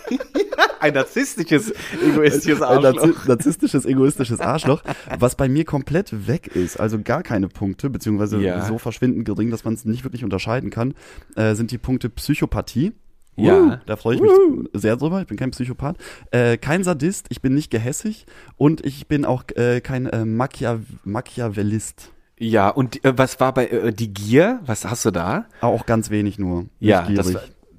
[0.83, 1.73] ein narzisstisches,
[2.05, 3.03] egoistisches ein Arschloch.
[3.03, 4.83] narzi- narzisstisches, egoistisches Arschloch,
[5.19, 8.65] was bei mir komplett weg ist, also gar keine Punkte, beziehungsweise Ja.
[8.65, 10.93] so verschwindend gering, dass man es nicht wirklich unterscheiden kann,
[11.35, 12.91] äh, sind die Punkte Psychopathie.
[13.35, 13.57] Ja.
[13.59, 14.29] Uh, da freue ich mich
[14.73, 15.19] sehr drüber.
[15.21, 15.95] Ich bin kein Psychopath.
[16.29, 20.81] Äh, kein Sadist, ich bin nicht gehässig und ich bin auch äh, kein äh, Machiav
[21.03, 22.11] Machiavellist.
[22.37, 24.59] Ja, und äh, was war bei äh, die Gier?
[24.65, 25.45] Was hast du da?
[25.61, 26.65] Auch ganz wenig nur.
[26.79, 27.33] Ja, das,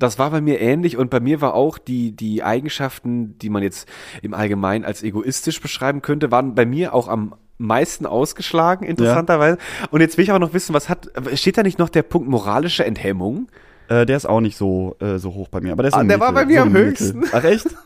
[0.04, 3.62] das war bei mir ähnlich und bei mir war auch die, die Eigenschaften, die man
[3.62, 3.88] jetzt
[4.22, 9.58] im Allgemeinen als egoistisch beschreiben könnte, waren bei mir auch am meisten ausgeschlagen, interessanterweise.
[9.90, 12.28] Und jetzt will ich auch noch wissen, was hat, steht da nicht noch der Punkt
[12.28, 13.48] moralische Enthemmung?
[13.88, 15.72] Äh, der ist auch nicht so, äh, so hoch bei mir.
[15.72, 16.86] Aber der ist Ah, der war bei mir am im Mittel.
[16.88, 17.24] höchsten.
[17.32, 17.66] Ach echt?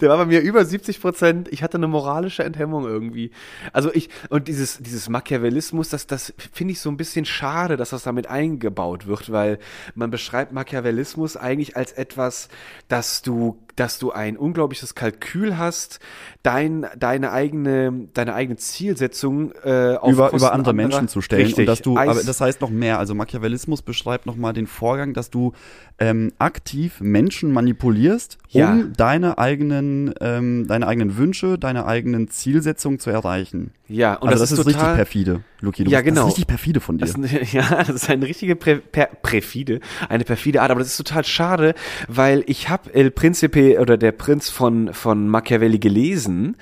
[0.00, 1.48] Der war bei mir über 70 Prozent.
[1.52, 3.30] Ich hatte eine moralische Enthemmung irgendwie.
[3.72, 7.90] Also ich, und dieses, dieses Machiavellismus, das, das finde ich so ein bisschen schade, dass
[7.90, 9.58] das damit eingebaut wird, weil
[9.94, 12.48] man beschreibt Machiavellismus eigentlich als etwas,
[12.88, 15.98] dass du, dass du ein unglaubliches Kalkül hast,
[16.42, 21.60] dein, deine eigene, deine eigene Zielsetzung äh, auf über, über andere Menschen zu stellen Richtig.
[21.60, 25.30] und dass du, aber das heißt noch mehr, also Machiavellismus beschreibt nochmal den Vorgang, dass
[25.30, 25.52] du
[25.98, 28.82] ähm, aktiv Menschen manipulierst, um Ja.
[28.96, 33.72] deine eigenen, ähm, deine eigenen Wünsche, deine eigenen Zielsetzungen zu erreichen.
[33.88, 35.84] ja, und also das, das, ist, total, richtig perfide, Luki.
[35.84, 36.26] Du Ja, bist, Das genau.
[36.26, 37.06] ist richtig perfide von dir.
[37.06, 40.88] Das ist, ja, das ist eine richtige Prä, per, Präfide, eine perfide Art, aber das
[40.88, 41.74] ist total schade,
[42.08, 46.56] weil ich habe El Principe oder der Prinz von von Machiavelli gelesen.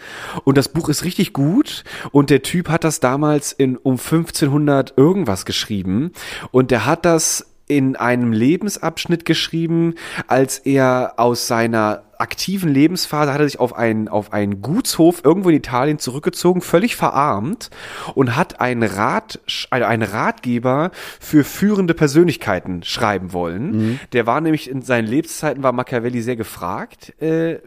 [0.44, 1.84] Und das Buch ist richtig gut.
[2.10, 6.12] Und der Typ hat das damals in um 1500 irgendwas geschrieben.
[6.50, 9.94] Und der hat das in einem Lebensabschnitt geschrieben,
[10.26, 15.48] als er aus seiner aktiven Lebensphase hat er sich auf einen, auf einen Gutshof irgendwo
[15.48, 17.70] in Italien zurückgezogen, völlig verarmt
[18.14, 23.98] und hat einen Rat, also einen Ratgeber für führende Persönlichkeiten schreiben wollen.
[24.12, 27.58] Der war nämlich in seinen Lebenszeiten war Machiavelli sehr gefragt, äh,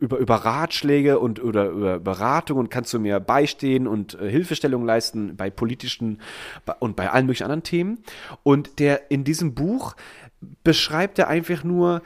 [0.00, 4.84] über, über Ratschläge und oder über Beratung und kannst du mir beistehen und äh, Hilfestellung
[4.84, 6.20] leisten bei politischen
[6.78, 7.98] und bei allen möglichen anderen Themen.
[8.42, 9.94] Und der in diesem Buch
[10.64, 12.02] beschreibt er einfach nur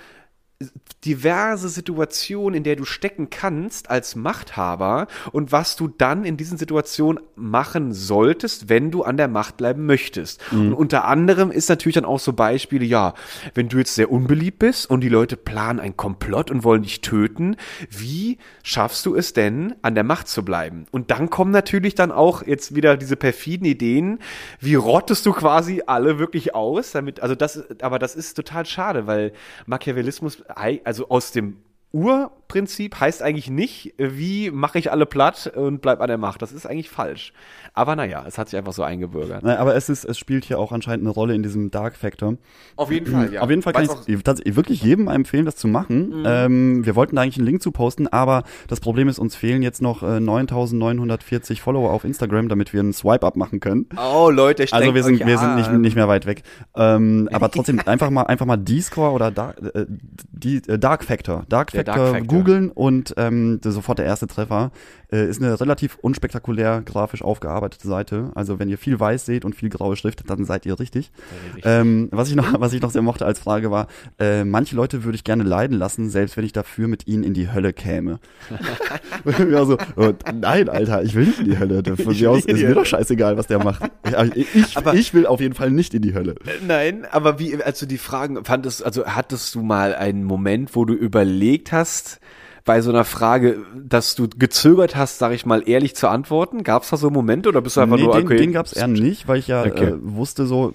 [1.05, 6.57] diverse Situationen, in der du stecken kannst als Machthaber und was du dann in diesen
[6.59, 10.41] Situationen machen solltest, wenn du an der Macht bleiben möchtest.
[10.53, 13.15] Und unter anderem ist natürlich dann auch so Beispiele, ja,
[13.55, 17.03] wenn du jetzt sehr unbeliebt bist und die Leute planen ein Komplott und wollen dich
[17.03, 17.57] töten,
[17.91, 20.87] wie schaffst du es denn, an der Macht zu bleiben?
[20.91, 24.19] Und dann kommen natürlich dann auch jetzt wieder diese perfiden Ideen,
[24.61, 29.07] wie rottest du quasi alle wirklich aus, damit, also das, aber das ist total schade,
[29.07, 29.33] weil
[29.67, 31.59] Machiavellismus, also aus dem
[32.47, 36.43] Urprinzip heißt eigentlich nicht, wie mache ich alle platt und bleib an der Macht.
[36.43, 37.33] Das ist eigentlich falsch.
[37.75, 39.43] Aber naja, es hat sich einfach so eingebürgert.
[39.43, 42.37] Naja, aber es ist, es spielt hier auch anscheinend eine Rolle in diesem Dark Factor.
[42.77, 43.41] Auf jeden Fall, ja.
[43.43, 46.25] Auf jeden Fall kann Weil's ich wirklich jedem empfehlen, das zu machen.
[46.25, 49.63] Ähm, wir wollten da eigentlich einen Link zu posten, aber das Problem ist, uns fehlen
[49.63, 53.87] jetzt noch äh, 9940 Follower auf Instagram, damit wir einen Swipe-Up machen können.
[53.97, 56.45] Oh, Leute, ich Also wir sind, euch wir sind nicht, nicht mehr weit weg.
[56.77, 59.87] Ähm, aber trotzdem einfach mal einfach mal D-Score oder Dark, äh,
[60.31, 61.45] die, äh, Dark Factor.
[61.49, 62.36] Dark Factor, Dark Factor.
[62.37, 64.71] Googeln und ähm, sofort der erste Treffer.
[65.13, 68.31] Äh, ist eine relativ unspektakulär grafisch aufgearbeitete Seite.
[68.35, 71.13] Also wenn ihr viel weiß seht und viel graue Schrift, dann seid ihr richtig.
[71.65, 73.87] Ähm, was ich noch, was ich noch sehr mochte als Frage war,
[74.19, 77.35] äh, manche Leute würde ich gerne leiden lassen, selbst wenn ich dafür mit ihnen in
[77.35, 78.19] die Hölle käme.
[79.51, 81.83] ja, so, oh, nein, Alter, ich will nicht in die Hölle.
[81.97, 83.91] Von Ich mir aus ist mir doch scheißegal, was der macht.
[84.35, 86.35] Ich, ich, Aber- ich will auf jeden Fall nicht in die Hölle.
[86.67, 90.85] Nein, aber wie, als du die Fragen fandest, also hattest du mal einen Moment, wo
[90.85, 92.21] du überlegt hast,
[92.67, 96.65] bei so einer Frage, dass du gezögert hast, sag ich mal, ehrlich zu antworten?
[96.65, 98.73] Gab es da so Momente oder bist du einfach nee, nur, den, okay, den gab's
[98.75, 99.91] eher nicht, weil ich ja Okay.
[99.91, 100.73] äh, wusste so,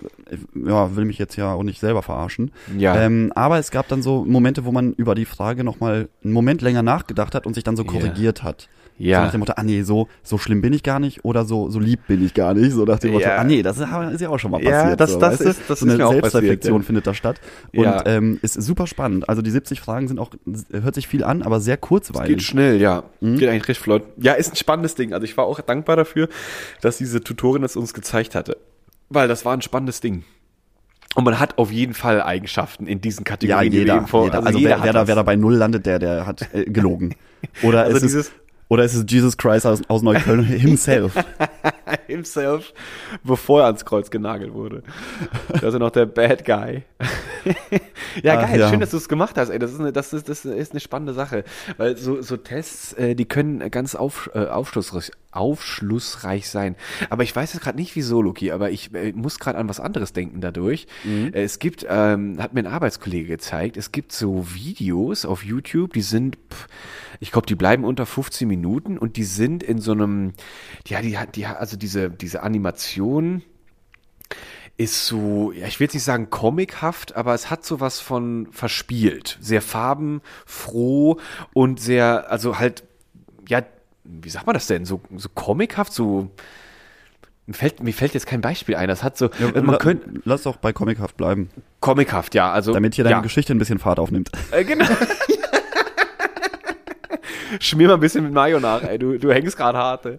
[0.55, 2.51] ja, will mich jetzt ja auch nicht selber verarschen.
[2.77, 2.95] Ja.
[2.95, 6.61] Ähm, aber es gab dann so Momente, wo man über die Frage nochmal einen Moment
[6.61, 8.69] länger nachgedacht hat und sich dann so korrigiert hat.
[8.97, 9.17] Ja.
[9.19, 11.69] So nach dem Motto, ah nee, so, so schlimm bin ich gar nicht oder so,
[11.69, 12.71] so lieb bin ich gar nicht.
[12.71, 13.37] So nach dem Motto, Ja.
[13.37, 14.99] ah nee, das ist, ist ja auch schon mal Ja, passiert.
[14.99, 16.79] das- so, das ist- das so ist eine Selbstreflexion passiert, ja.
[16.85, 17.41] findet da statt.
[17.75, 18.05] Und Ja.
[18.05, 19.27] ähm, ist super spannend.
[19.27, 20.29] Also die 70 Fragen sind auch,
[20.71, 22.29] hört sich viel an, aber sehr kurzweilig.
[22.37, 23.03] Geht schnell, ja.
[23.21, 23.37] Mhm.
[23.37, 24.03] Geht eigentlich recht flott.
[24.17, 25.13] Ja, ist ein spannendes Ding.
[25.13, 26.29] Also ich war auch dankbar dafür,
[26.81, 28.57] dass diese Tutorin es uns gezeigt hatte.
[29.09, 30.23] Weil das war ein spannendes Ding.
[31.15, 33.71] Und man hat auf jeden Fall Eigenschaften in diesen Ja, Kategorien.
[33.73, 34.05] wir jeder.
[34.09, 34.45] jeder.
[34.45, 37.15] Also, jeder wer, wer, da, wer da bei Null landet, der, der hat äh, gelogen.
[37.63, 38.31] Oder, Also ist es, dieses-
[38.71, 41.13] oder ist es Jesus Christ aus, aus Neukölln himself?
[42.07, 42.73] himself,
[43.23, 44.83] bevor er ans Kreuz genagelt wurde.
[45.61, 46.83] Also noch der Bad Guy.
[48.23, 48.59] ja, Ach, geil.
[48.59, 48.69] ja.
[48.69, 49.49] Schön, dass du es gemacht hast.
[49.49, 51.43] Ey, das ist eine, das ist, das ist eine spannende Sache,
[51.77, 56.75] weil so, so Tests, äh, die können ganz auf, äh, aufschlussreich, aufschlussreich sein.
[57.09, 58.51] Aber ich weiß jetzt gerade nicht, wieso, Luki.
[58.51, 60.87] Aber ich äh, muss gerade an was anderes denken dadurch.
[61.05, 65.93] Äh, es gibt, ähm, hat mir ein Arbeitskollege gezeigt, es gibt so Videos auf YouTube,
[65.93, 66.67] die sind, pff,
[67.19, 70.33] ich glaube, die bleiben unter 15 Minuten und die sind in so einem,
[70.87, 73.43] ja, die hat, die also diese, diese Animation
[74.77, 79.37] ist so, ja, ich will jetzt nicht sagen comichaft, aber es hat sowas von verspielt.
[79.41, 81.19] Sehr farbenfroh
[81.53, 82.83] und sehr, also halt,
[83.47, 83.61] ja,
[84.03, 84.85] wie sagt man das denn?
[84.85, 86.31] So, so comichaft, so,
[87.45, 88.87] mir fällt, mir fällt jetzt kein Beispiel ein.
[88.87, 92.73] Das hat so, man La- könnte, Lass doch bei Comichaft bleiben, comichaft, ja, also.
[92.73, 93.21] damit hier deine ja.
[93.21, 94.31] Geschichte ein bisschen Fahrt aufnimmt.
[94.51, 94.85] Äh, genau.
[97.59, 98.97] Schmier mal ein bisschen mit Mayo nach, ey.
[98.97, 100.05] Du, du hängst gerade hart.
[100.05, 100.17] Ey.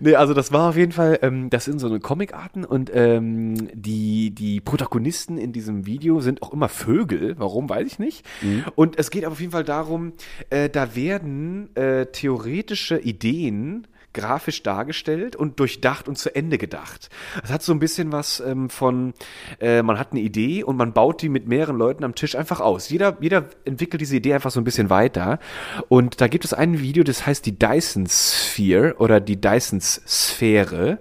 [0.00, 3.68] Nee, also das war auf jeden Fall, ähm, das sind so eine Comicarten und ähm,
[3.72, 7.34] die, die Protagonisten in diesem Video sind auch immer Vögel.
[7.38, 8.24] Warum, weiß ich nicht.
[8.74, 10.12] Und es geht aber auf jeden Fall darum,
[10.50, 17.10] äh, da werden äh, theoretische Ideen grafisch dargestellt und durchdacht und zu Ende gedacht.
[17.44, 19.12] Es hat so ein bisschen was ähm, von,
[19.60, 22.60] äh, man hat eine Idee und man baut die mit mehreren Leuten am Tisch einfach
[22.60, 22.88] aus.
[22.88, 25.38] Jeder, jeder entwickelt diese Idee einfach so ein bisschen weiter.
[25.88, 30.98] Und da gibt es ein Video, das heißt die Dyson Sphere oder die Dyson Sphäre.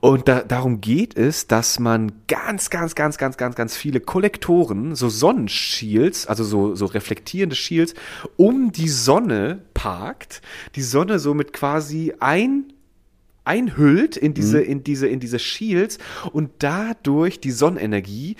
[0.00, 4.96] Und da, darum geht es, dass man ganz, ganz, ganz, ganz, ganz, ganz viele Kollektoren,
[4.96, 7.94] so Sonnenshields, also so, so reflektierende Shields,
[8.36, 10.42] um die Sonne parkt,
[10.74, 12.72] die Sonne somit quasi ein
[13.44, 15.98] einhüllt in diese, in diese, in diese Shields
[16.32, 18.36] und dadurch die Sonnenenergie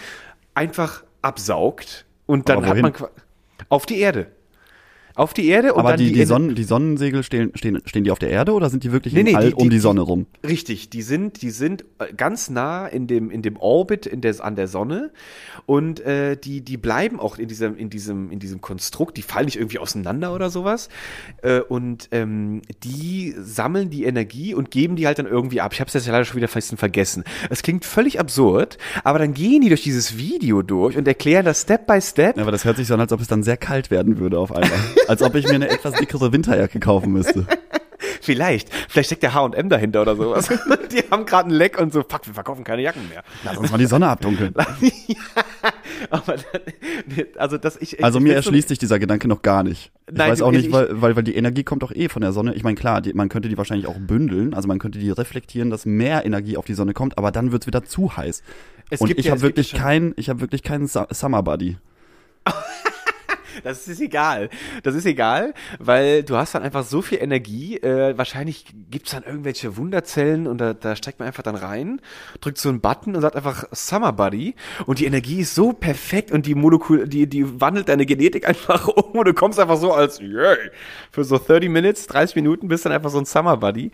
[0.54, 2.92] einfach absaugt und dann hat man
[3.68, 4.32] auf die Erde.
[5.16, 8.04] Auf die Erde und Aber dann die, die, Ener- Sonnen, die Sonnensegel stehen, stehen, stehen
[8.04, 9.78] die auf der Erde oder sind die wirklich Nee, nee, All die- um die- die
[9.78, 10.26] Sonne rum?
[10.46, 14.34] Richtig, die sind, die sind äh, ganz nah in dem, in dem Orbit in der,
[14.44, 15.10] an der Sonne
[15.64, 19.46] und äh, die, die bleiben auch in diesem, in diesem, in diesem Konstrukt, die fallen
[19.46, 20.90] nicht irgendwie auseinander oder sowas
[21.42, 25.72] äh, und ähm, die sammeln die Energie und geben die halt dann irgendwie ab.
[25.72, 27.24] Ich habe es jetzt leider schon wieder fast vergessen.
[27.48, 31.62] Es klingt völlig absurd, aber dann gehen die durch dieses Video durch und erklären das
[31.62, 32.36] Step by Step.
[32.36, 34.38] Ja, aber das hört sich so an, als ob es dann sehr kalt werden würde
[34.38, 34.70] auf einmal.
[35.08, 37.46] Als ob ich mir eine etwas dickere Winterjacke kaufen müsste.
[38.20, 38.68] Vielleicht.
[38.88, 40.48] Vielleicht steckt der H&M dahinter oder sowas.
[40.92, 43.22] Die haben gerade einen Leck und so, fuck, wir verkaufen keine Jacken mehr.
[43.44, 44.52] Lass uns mal die Sonne abdunkeln.
[46.10, 46.36] Aber,
[47.36, 49.92] also, dass ich, Also ich mir find's so- erschließt sich dieser Gedanke noch gar nicht.
[50.08, 52.22] Ich Nein, weiß auch ich- nicht, weil, weil, weil die Energie kommt doch eh von
[52.22, 52.54] der Sonne.
[52.54, 55.70] Ich meine, klar, die, man könnte die wahrscheinlich auch bündeln, also man könnte die reflektieren,
[55.70, 58.42] dass mehr Energie auf die Sonne kommt, aber dann wird's wieder zu heiß.
[58.90, 61.42] Es Und gibt ich ja- habe wirklich ja keinen, ich habe wirklich keinen Su- Summer
[61.42, 61.76] Buddy.
[63.64, 64.50] Das ist egal.
[64.82, 67.76] Das ist egal, weil du hast dann einfach so viel Energie.
[67.76, 72.00] Äh, wahrscheinlich gibt's dann irgendwelche Wunderzellen und da, da steckt man einfach dann rein,
[72.40, 74.54] drückt so einen Button und sagt einfach Summer Buddy
[74.86, 78.88] und die Energie ist so perfekt und die Molekül, die, die wandelt deine Genetik einfach
[78.88, 80.56] um und du kommst einfach so als, yay,
[81.10, 83.90] für so 30 Minutes, 30 Minuten bist dann einfach so ein Summer Buddy.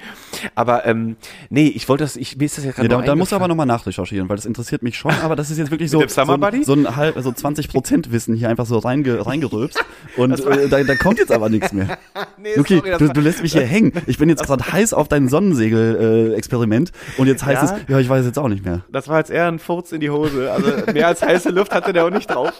[0.54, 1.16] Aber ähm,
[1.50, 3.36] nee, ich wollte das, ich, mir ist das ja gerade Ja, da, da musst du
[3.36, 6.36] aber nochmal nachrecherchieren, weil das interessiert mich schon, aber das ist jetzt wirklich so, so,
[6.64, 9.84] so ein halb, so 20 Prozent Wissen hier einfach so reinge, reingerülpst
[10.16, 11.98] und äh, da, da kommt jetzt aber nichts mehr.
[12.38, 13.92] Nee, Okay, sorry, du, du lässt mich hier hängen.
[14.06, 17.76] Ich bin jetzt gerade heiß auf dein Sonnensegel-Experiment und jetzt heißt Ja?
[17.76, 18.80] es, ja, ich weiß jetzt auch nicht mehr.
[18.90, 20.50] Das war jetzt eher ein Furz in die Hose.
[20.50, 22.52] Also mehr als heiße Luft hatte der auch nicht drauf.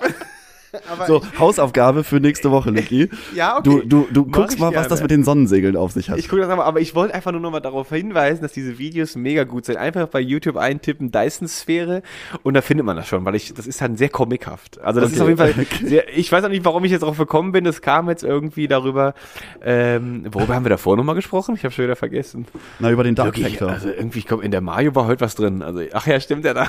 [1.06, 3.08] So, Hausaufgabe für nächste Woche, Luki.
[3.34, 3.62] Ja, okay.
[3.64, 4.88] Du, du, du guckst mal, was gerne.
[4.88, 6.18] das mit den Sonnensegeln auf sich hat.
[6.18, 8.78] Ich gucke das aber, aber ich wollte einfach nur noch mal darauf hinweisen, dass diese
[8.78, 9.76] Videos mega gut sind.
[9.76, 12.02] Einfach bei YouTube eintippen, Dyson-Sphäre
[12.42, 14.80] und da findet man das schon, weil ich, das ist dann sehr comichaft.
[14.80, 15.46] Also das ist auf Okay.
[15.46, 18.08] jeden Fall sehr, ich weiß auch nicht, warum ich jetzt darauf gekommen bin, das kam
[18.08, 19.14] jetzt irgendwie darüber,
[19.62, 21.54] ähm, worüber haben wir davor nochmal gesprochen?
[21.54, 22.46] Ich habe schon wieder vergessen.
[22.78, 25.34] Na, über den Dark Wirklich, also irgendwie, ich glaube, in der Mario war heute was
[25.34, 25.62] drin.
[25.62, 26.68] Also, ach ja, stimmt ja da.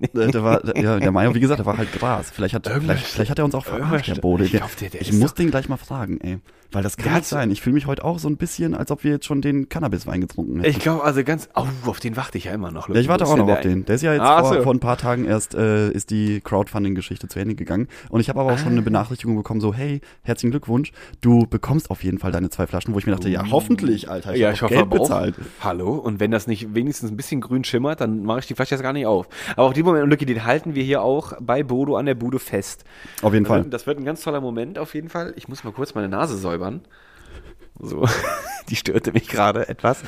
[0.00, 2.30] Äh, der war, ja, der Mayo, wie gesagt, der war halt Gras.
[2.30, 4.44] Vielleicht hat, vielleicht, vielleicht hat er uns auch verarscht, der Bode.
[4.44, 6.38] ich glaub, der- der ich muss doch- den gleich mal fragen, ey.
[6.72, 7.50] Weil das kann nicht sein.
[7.50, 10.20] Ich fühle mich heute auch so ein bisschen, als ob wir jetzt schon den Cannabiswein
[10.20, 10.70] getrunken hätten.
[10.70, 12.88] Ich glaube, also ganz, oh, auf den warte ich ja immer noch.
[12.88, 13.84] Ja, ich warte auch noch auf den.
[13.86, 14.62] Der ist ja jetzt Ah, vor, so.
[14.62, 17.88] vor ein paar Tagen erst, äh, ist die Crowdfunding-Geschichte zu Ende gegangen.
[18.08, 18.72] Und ich habe aber auch schon Ah.
[18.72, 22.94] eine Benachrichtigung bekommen, so, hey, herzlichen Glückwunsch, du bekommst auf jeden Fall deine zwei Flaschen,
[22.94, 25.34] wo ich mir dachte, ja, hoffentlich, Alter, ich ja, ich hoffe Geld bezahlt.
[25.62, 25.94] Hallo?
[25.94, 28.82] Und wenn das nicht wenigstens ein bisschen grün schimmert, dann mache ich die Flasche jetzt
[28.82, 29.28] gar nicht auf.
[29.56, 32.38] Aber auch die Moment, Lücke, den halten wir hier auch bei Bodo an der Bude
[32.38, 32.84] fest.
[33.22, 33.64] Auf jeden Das Fall.
[33.64, 35.32] das wird ein ganz toller Moment auf jeden Fall.
[35.36, 36.82] Ich muss mal kurz meine Nase säubern.
[37.78, 38.06] So,
[38.70, 40.02] die störte mich gerade etwas.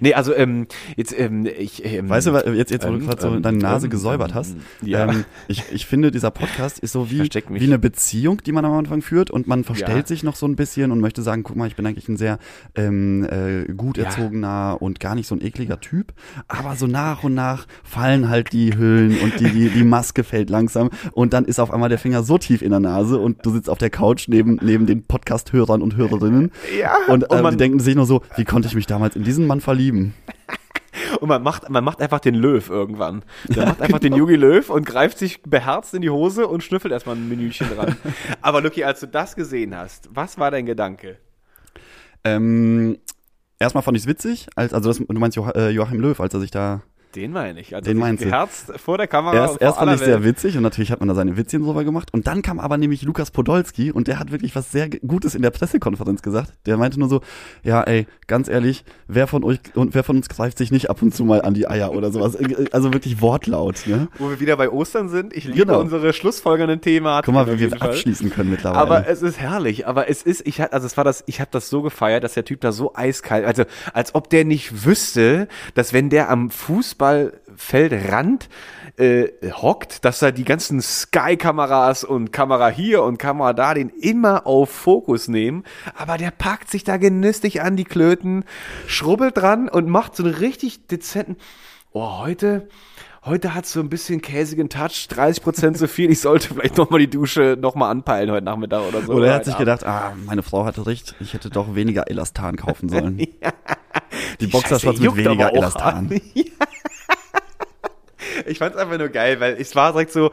[0.00, 3.22] Nee, also ähm, jetzt ähm, ich ähm, Weißt du, jetzt, jetzt wo ähm, du gerade
[3.22, 5.10] so ähm, deine Nase ähm, gesäubert hast, ja.
[5.10, 8.72] ähm, ich, ich finde, dieser Podcast ist so wie, wie eine Beziehung, die man am
[8.74, 10.06] Anfang führt und man verstellt Ja.
[10.06, 12.38] sich noch so ein bisschen und möchte sagen, guck mal, ich bin eigentlich ein sehr
[12.74, 14.04] ähm, äh, gut Ja.
[14.04, 16.12] erzogener und gar nicht so ein ekliger Typ,
[16.48, 20.50] aber so nach und nach fallen halt die Hüllen und die, die, die Maske fällt
[20.50, 23.50] langsam und dann ist auf einmal der Finger so tief in der Nase und du
[23.50, 27.52] sitzt auf der Couch neben, neben den Podcast-Hörern und Hörerinnen Ja, und, und äh, man-
[27.52, 30.14] die denken sich nur so, wie konnte ich mich damals in diesen Mann verlieben?
[31.20, 33.24] Und man macht, man macht einfach den Löw irgendwann.
[33.54, 36.92] Man macht einfach den Yogi Löw und greift sich beherzt in die Hose und schnüffelt
[36.92, 37.96] erstmal ein Menüchen dran.
[38.42, 41.18] Aber Lucky, als du das gesehen hast, was war dein Gedanke?
[42.24, 42.98] Ähm,
[43.58, 46.34] erstmal fand ich es witzig, als, also das, du meinst Joach, äh, Joachim Löw, als
[46.34, 46.82] er sich da.
[47.14, 47.74] Den meine ich.
[47.74, 48.28] Also Den meinst du?
[48.28, 49.34] beherzt vor der Kamera.
[49.34, 52.08] Erst, erst fand ich sehr witzig und natürlich hat man da seine Witzchen drüber gemacht.
[52.12, 55.42] Und dann kam aber nämlich Lukas Podolski und der hat wirklich was sehr Gutes in
[55.42, 56.52] der Pressekonferenz gesagt.
[56.66, 57.20] Der meinte nur so,
[57.62, 61.02] ja ey, ganz ehrlich, wer von euch und wer von uns greift sich nicht ab
[61.02, 62.36] und zu mal an die Eier oder sowas.
[62.72, 64.08] Also wirklich Wortlaut, ne?
[64.18, 65.32] Wo wir wieder bei Ostern sind.
[65.34, 65.80] Ich liebe Genau.
[65.80, 67.20] unsere schlussfolgernden Themen.
[67.24, 68.80] Guck mal, wie wir abschließen können mittlerweile.
[68.80, 69.86] Aber es ist herrlich.
[69.86, 72.34] Aber es ist, ich hatte, also es war das, ich habe das so gefeiert, dass
[72.34, 76.50] der Typ da so eiskalt, also als ob der nicht wüsste, dass wenn der am
[77.02, 78.48] Fußballfeldrand
[78.96, 84.46] äh, hockt, dass da die ganzen Sky-Kameras und Kamera hier und Kamera da den immer
[84.46, 85.64] auf Fokus nehmen.
[85.96, 88.44] Aber der packt sich da genüsslich an die Klöten,
[88.86, 91.36] schrubbelt dran und macht so einen richtig dezenten.
[91.92, 92.68] Oh, heute.
[93.24, 96.10] Heute hat so ein bisschen käsigen Touch, 30% zu viel.
[96.10, 99.12] Ich sollte vielleicht nochmal die Dusche nochmal anpeilen heute Nachmittag oder so.
[99.12, 99.66] oder er hat sich Abend.
[99.66, 103.18] gedacht, ah, meine Frau hatte recht, ich hätte doch weniger Elastan kaufen sollen.
[104.40, 105.94] Die Die Boxershorts Scheiße mit weniger Elastan.
[106.10, 106.10] an.
[108.52, 110.30] Ich fand's einfach nur geil, weil es war direkt so,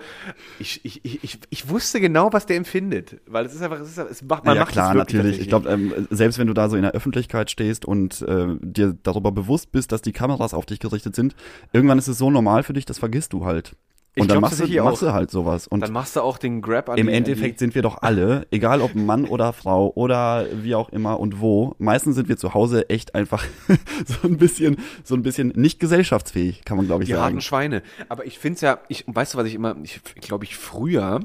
[0.59, 3.21] ich, ich, ich, ich, wusste genau, was der empfindet.
[3.25, 5.39] Weil es ist einfach, es, ist, es macht, man ja macht klar, es natürlich.
[5.39, 8.95] Ich glaube, ähm, selbst wenn du da so in der Öffentlichkeit stehst und äh, dir
[9.01, 11.35] darüber bewusst bist, dass die Kameras auf dich gerichtet sind,
[11.73, 13.75] irgendwann ist es so normal für dich, das vergisst du halt.
[14.19, 15.07] Ich Und dann glaub machst, du, machst auch.
[15.07, 15.67] du halt sowas.
[15.67, 18.01] Und Dann machst du auch den Grab an im die, Endeffekt an sind wir doch
[18.01, 22.35] alle, egal ob Mann oder Frau oder wie auch immer und wo, meistens sind wir
[22.35, 23.45] zu Hause echt einfach
[24.05, 27.23] so ein bisschen, so ein bisschen nicht gesellschaftsfähig, kann man glaube ich die, die sagen.
[27.35, 27.81] harten Schweine.
[28.09, 31.21] Aber ich find's ja, ich, weißt du, was ich immer, ich glaube ich früher,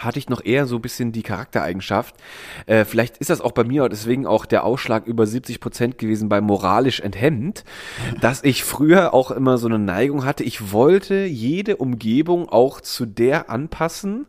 [0.00, 2.14] hatte ich noch eher so ein bisschen die Charaktereigenschaft.
[2.66, 6.28] Äh, vielleicht ist das auch bei mir deswegen auch der Ausschlag über 70 Prozent gewesen
[6.28, 7.64] bei moralisch enthemmt,
[8.20, 10.44] dass ich früher auch immer so eine Neigung hatte.
[10.44, 14.26] Ich wollte jede Umgebung auch zu der anpassen,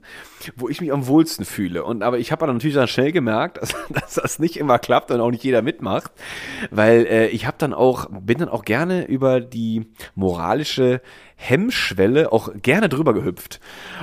[0.56, 1.84] wo ich mich am wohlsten fühle.
[1.84, 5.12] Und aber ich habe dann natürlich dann schnell gemerkt, dass, dass das nicht immer klappt
[5.12, 6.12] und auch nicht jeder mitmacht,
[6.72, 11.02] weil äh, ich habe dann auch bin dann auch gerne über die moralische
[11.36, 13.60] Hemmschwelle auch gerne drüber gehüpft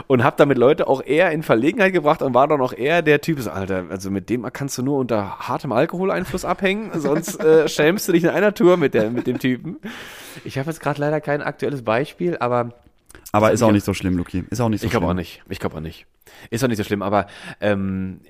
[0.06, 3.20] und habe damit Leute auch eher in Verlegenheit gebracht und war dann auch eher der
[3.20, 7.68] Typ, so, Alter, also mit dem kannst du nur unter hartem Alkoholeinfluss abhängen, sonst äh,
[7.68, 9.78] schämst du dich in einer Tour mit, der, mit dem Typen.
[10.44, 12.74] Ich habe jetzt gerade leider kein aktuelles Beispiel, aber
[13.32, 14.44] Aber ist auch nicht so schlimm, Luki.
[14.50, 15.00] Ist auch nicht so ich schlimm.
[15.00, 15.42] glaube auch nicht.
[15.48, 16.06] Ich glaube auch nicht.
[16.50, 17.26] Ist auch nicht so schlimm, aber
[17.60, 18.20] ähm,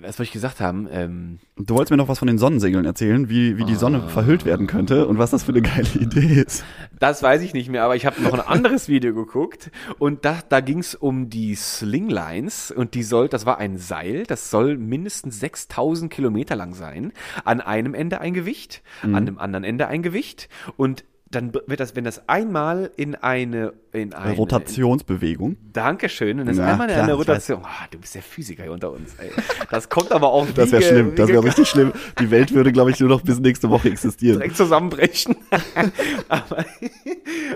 [0.00, 0.88] was wollte ich gesagt haben?
[0.90, 4.44] Ähm, Du wolltest mir noch was von den Sonnensegeln erzählen, wie, wie die Sonne verhüllt
[4.44, 6.64] werden könnte und was das für eine geile Idee ist.
[6.98, 10.38] Das weiß ich nicht mehr, aber ich habe noch ein anderes Video geguckt und da,
[10.48, 14.76] da ging es um die Slinglines und die soll, das war ein Seil, das soll
[14.76, 17.12] mindestens 6000 Kilometer lang sein.
[17.44, 21.96] An einem Ende ein Gewicht, an dem anderen Ende ein Gewicht und dann wird das,
[21.96, 25.56] wenn das einmal in eine, in eine Rotationsbewegung.
[25.72, 26.40] Dankeschön.
[26.40, 27.60] Und das Ja, einmal in klar, eine Rotation.
[27.62, 29.14] Ah, du bist der Physiker hier unter uns.
[29.18, 29.30] Ey.
[29.70, 31.92] Das kommt aber auch Das wäre schlimm, das wäre richtig schlimm.
[32.18, 34.38] Die Welt würde, glaube ich, nur noch bis nächste Woche existieren.
[34.38, 35.36] direkt zusammenbrechen.
[36.28, 36.64] Aber,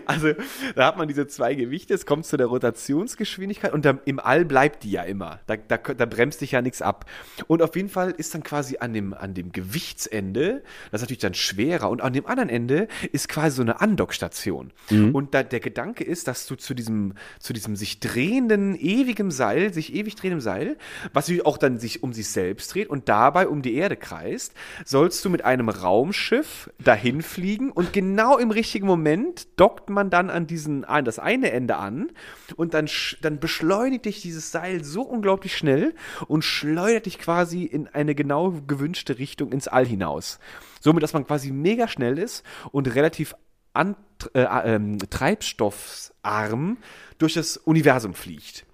[0.05, 0.33] also,
[0.75, 4.45] da hat man diese zwei Gewichte, es kommt zu der Rotationsgeschwindigkeit und dann, im All
[4.45, 5.41] bleibt die ja immer.
[5.47, 7.07] Da, da, da bremst dich ja nichts ab.
[7.47, 11.21] Und auf jeden Fall ist dann quasi an dem, an dem Gewichtsende, das ist natürlich
[11.21, 14.73] dann schwerer, und an dem anderen Ende ist quasi so eine Andockstation.
[14.91, 19.73] Und da, der Gedanke ist, dass du zu diesem, zu diesem sich drehenden, ewigen Seil,
[19.73, 20.77] sich ewig drehendem Seil,
[21.13, 24.53] was sich auch dann sich um sich selbst dreht und dabei um die Erde kreist,
[24.85, 30.31] sollst du mit einem Raumschiff dahin fliegen und genau im richtigen Moment dockt man dann
[30.31, 32.13] an diesen, an das eine Ende an
[32.57, 32.89] und dann,
[33.23, 35.95] dann beschleunigt dich dieses Seil so unglaublich schnell
[36.29, 40.39] und schleudert dich quasi in eine genau gewünschte Richtung ins All hinaus.
[40.81, 43.35] Somit, dass man quasi mega schnell ist und relativ
[43.77, 43.97] an,
[44.35, 46.79] äh, ähm, treibstoffsarm
[47.19, 48.65] durch das Universum fliegt.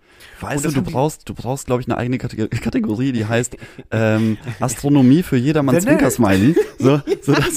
[0.41, 3.57] Weißt du, du brauchst, du brauchst, glaube ich, eine eigene Kate- Kategorie, die heißt
[3.91, 6.13] ähm, Astronomie für jedermanns Der Nerd.
[6.13, 6.57] Zwinkersmiley.
[6.79, 7.57] So, so dass,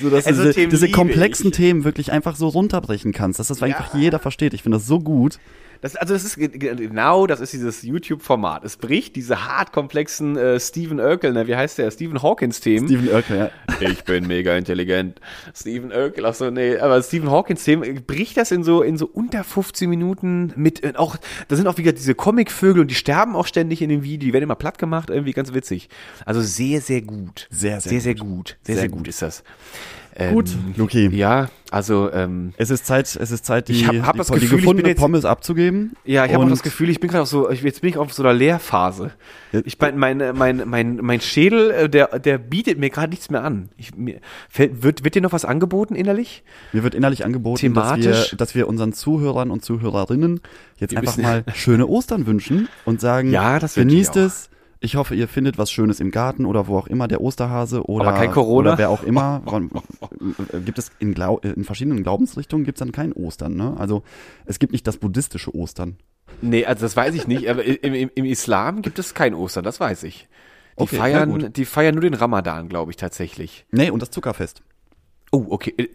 [0.00, 1.56] so dass Also du diese, komplexen ich.
[1.56, 4.54] Themen wirklich einfach so runterbrechen kannst, dass das einfach jeder versteht.
[4.54, 5.38] Ich finde das so gut.
[5.80, 8.64] Das, also das ist ge- ge- genau, das ist dieses YouTube-Format.
[8.64, 11.90] Es bricht diese hart komplexen äh, Stephen Urkel, ne, wie heißt der?
[11.90, 12.86] Stephen Hawkins-Themen.
[12.88, 13.50] Steven Urkel, ja.
[13.80, 15.20] Ich bin mega intelligent.
[15.54, 19.44] Stephen Urkel, ach so, nee, aber Stephen Hawkins-Themen bricht das in so, in so unter
[19.44, 21.16] 15 Minuten mit, äh, auch,
[21.48, 24.32] da sind auch wieder diese Comicvögel und die sterben auch ständig in dem Video, die
[24.32, 25.88] werden immer platt gemacht, irgendwie ganz witzig.
[26.24, 27.48] Also sehr, sehr gut.
[27.50, 28.56] Sehr, sehr sehr, sehr gut.
[28.62, 28.98] Sehr, Sehr sehr, gut.
[28.98, 29.42] gut ist das.
[30.18, 31.08] Ähm, Gut, Luki.
[31.08, 34.28] Ja, also, ähm, Es ist Zeit, es ist Zeit, die, Ich hab- hab die, das
[34.28, 35.92] die Gefühl, ich bin gefundene jetzt- Pommes abzugeben.
[36.06, 37.98] Ja, ich habe auch das Gefühl, ich bin gerade auf so, ich, jetzt bin ich
[37.98, 39.10] auf so einer Lehrphase.
[39.64, 43.44] Ich mein, mein, mein, mein, mein Schädel, äh, der, der bietet mir gerade nichts mehr
[43.44, 43.68] an.
[43.76, 46.44] Ich, mir, fällt, wird, wird dir noch was angeboten innerlich?
[46.72, 50.40] Mir wird innerlich angeboten, dass wir, dass wir unseren Zuhörern und Zuhörerinnen
[50.78, 54.16] jetzt Wir einfach müssen- mal schöne Ostern wünschen und sagen, Ja, das genießt auch.
[54.16, 54.48] es.
[54.86, 58.06] Ich hoffe, ihr findet was Schönes im Garten oder wo auch immer, der Osterhase oder,
[58.06, 58.70] Aber kein Corona?
[58.70, 59.42] oder wer auch immer.
[60.64, 63.74] Gibt es in, Glau in verschiedenen Glaubensrichtungen gibt es dann kein Ostern, ne?
[63.78, 64.04] Also
[64.44, 65.96] es gibt nicht das buddhistische Ostern.
[66.40, 69.64] Nee, also das weiß ich nicht, aber im, im, im Islam gibt es kein Ostern,
[69.64, 70.28] das weiß ich.
[70.78, 73.66] Die Okay, feiern, die feiern nur den Ramadan, glaube ich, tatsächlich.
[73.72, 74.62] Nee, und das Zuckerfest.
[75.32, 75.74] Oh, okay.
[75.78, 75.88] Äh,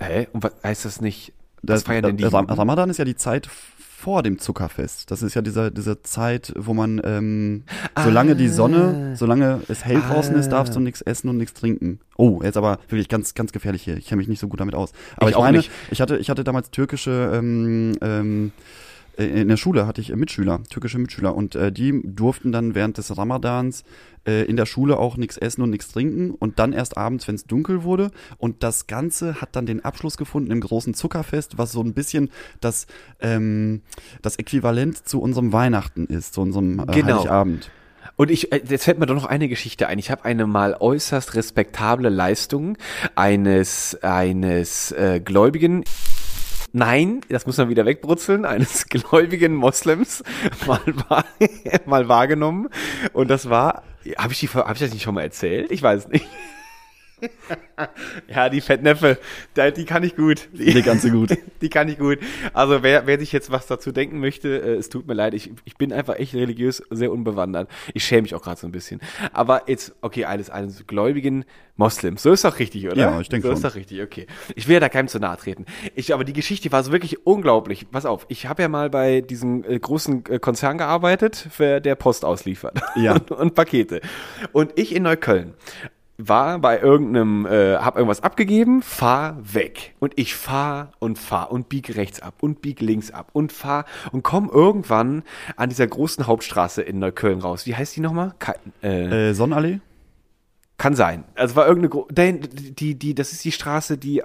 [0.00, 0.28] Hä?
[0.32, 1.34] Und was heißt das nicht?
[1.62, 2.24] Was Das, feiern denn die?
[2.24, 3.50] Ramadan ist ja die Zeit
[3.96, 5.10] vor dem Zuckerfest.
[5.10, 7.64] Das ist ja diese, diese Zeit, wo man, ähm,
[8.04, 12.00] solange die Sonne, solange es hell draußen ist, darfst du nichts essen und nichts trinken.
[12.18, 13.96] Oh, jetzt aber wirklich ganz, ganz gefährlich hier.
[13.96, 14.92] Ich kenne mich nicht so gut damit aus.
[15.16, 15.70] Aber Ich ich, auch meine, nicht.
[15.90, 20.16] ich hatte, ich hatte damals türkische, ähm, ähm, äh, in der Schule hatte ich äh,
[20.16, 23.84] Mitschüler, türkische Mitschüler und äh, die durften dann während des Ramadans
[24.26, 27.34] äh, in der Schule auch nichts essen und nichts trinken und dann erst abends, wenn
[27.34, 31.72] es dunkel wurde und das Ganze hat dann den Abschluss gefunden im großen Zuckerfest, was
[31.72, 32.86] so ein bisschen das
[33.20, 33.82] ähm,
[34.22, 37.18] das Äquivalent zu unserem Weihnachten ist, zu unserem äh, Genau.
[37.18, 37.70] Heiligabend.
[38.16, 39.98] Und ich, äh, jetzt fällt mir doch noch eine Geschichte ein.
[39.98, 42.78] Ich habe eine mal äußerst respektable Leistung
[43.14, 45.84] eines, eines äh, Gläubigen.
[46.78, 50.22] Nein, das muss man wieder wegbrutzeln, eines gläubigen Moslems
[50.66, 50.78] mal,
[51.86, 52.68] mal wahrgenommen.
[53.14, 53.82] Und das war,
[54.18, 55.70] habe ich, die- hab ich das nicht schon mal erzählt?
[55.72, 56.26] Ich weiß nicht.
[58.28, 59.18] Ja, die Fettnäpfe,
[59.56, 60.48] die kann ich gut.
[60.52, 61.38] Die, Die du gut.
[61.60, 62.18] Die kann ich gut.
[62.52, 65.50] Also wer, wer sich jetzt was dazu denken möchte, äh, es tut mir leid, ich,
[65.64, 67.70] ich bin einfach echt religiös sehr unbewandert.
[67.94, 69.00] Ich schäme mich auch gerade so ein bisschen.
[69.32, 71.44] Aber jetzt, okay, eines, eines gläubigen
[71.76, 72.22] Moslems.
[72.22, 72.96] So ist doch richtig, oder?
[72.96, 73.56] Ja, ich denke So schon.
[73.56, 74.26] ist doch richtig, okay.
[74.54, 75.66] Ich will ja da keinem zu nahe treten.
[75.94, 77.90] Ich, aber die Geschichte war so wirklich unglaublich.
[77.90, 81.94] Pass auf, ich habe ja mal bei diesem äh, großen äh, Konzern gearbeitet, für der
[81.94, 82.80] Post ausliefert.
[82.96, 83.14] Ja.
[83.14, 84.00] und, und Pakete.
[84.52, 85.54] Und ich in Neukölln
[86.18, 89.94] war bei irgendeinem, äh, hab irgendwas abgegeben, fahr weg.
[89.98, 93.84] Und ich fahr und fahr und bieg rechts ab und bieg links ab und fahr
[94.12, 95.22] und komm irgendwann
[95.56, 97.66] an dieser großen Hauptstraße in Neukölln raus.
[97.66, 98.32] Wie heißt die nochmal?
[98.38, 99.80] Ka äh, Äh, Sonnenallee?
[100.78, 101.24] kann sein.
[101.34, 104.22] Also war irgendeine, dahin- die, die, das ist die Straße, die,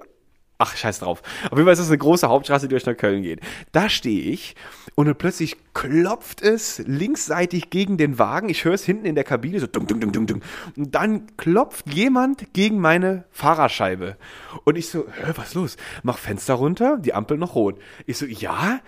[0.61, 1.21] ach, scheiß drauf.
[1.45, 3.41] Auf jeden Fall ist das eine große Hauptstraße, die durch Neukölln geht.
[3.71, 4.55] Da stehe ich
[4.95, 8.49] und plötzlich klopft es linksseitig gegen den Wagen.
[8.49, 10.41] Ich höre es hinten in der Kabine so dung, dung, dung, dung, dung.
[10.77, 14.17] Und dann klopft jemand gegen meine Fahrerscheibe.
[14.63, 15.77] Und ich so, hä, was los?
[16.03, 17.79] Mach Fenster runter, die Ampel noch rot.
[18.05, 18.79] Ich so, ja?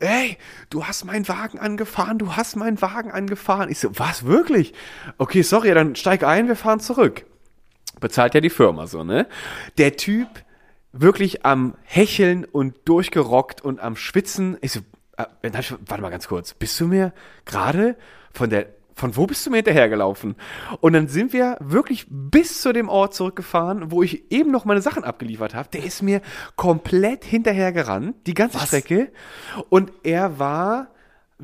[0.00, 0.38] Ey,
[0.70, 3.70] du hast meinen Wagen angefahren, du hast meinen Wagen angefahren.
[3.70, 4.74] Ich so, was, wirklich?
[5.18, 7.26] Okay, sorry, dann steig ein, wir fahren zurück.
[8.00, 9.28] Bezahlt ja die Firma so, ne?
[9.78, 10.28] Der Typ
[10.92, 14.58] wirklich am Hecheln und durchgerockt und am Schwitzen.
[14.60, 14.80] Ich so,
[15.16, 17.12] äh, ich, warte mal ganz kurz, bist du mir
[17.44, 17.96] gerade
[18.32, 20.36] von der, von wo bist du mir hinterhergelaufen?
[20.80, 24.82] Und dann sind wir wirklich bis zu dem Ort zurückgefahren, wo ich eben noch meine
[24.82, 25.68] Sachen abgeliefert habe.
[25.72, 26.20] Der ist mir
[26.56, 29.10] komplett hinterhergerannt, die ganze Strecke.
[29.70, 30.88] Und er war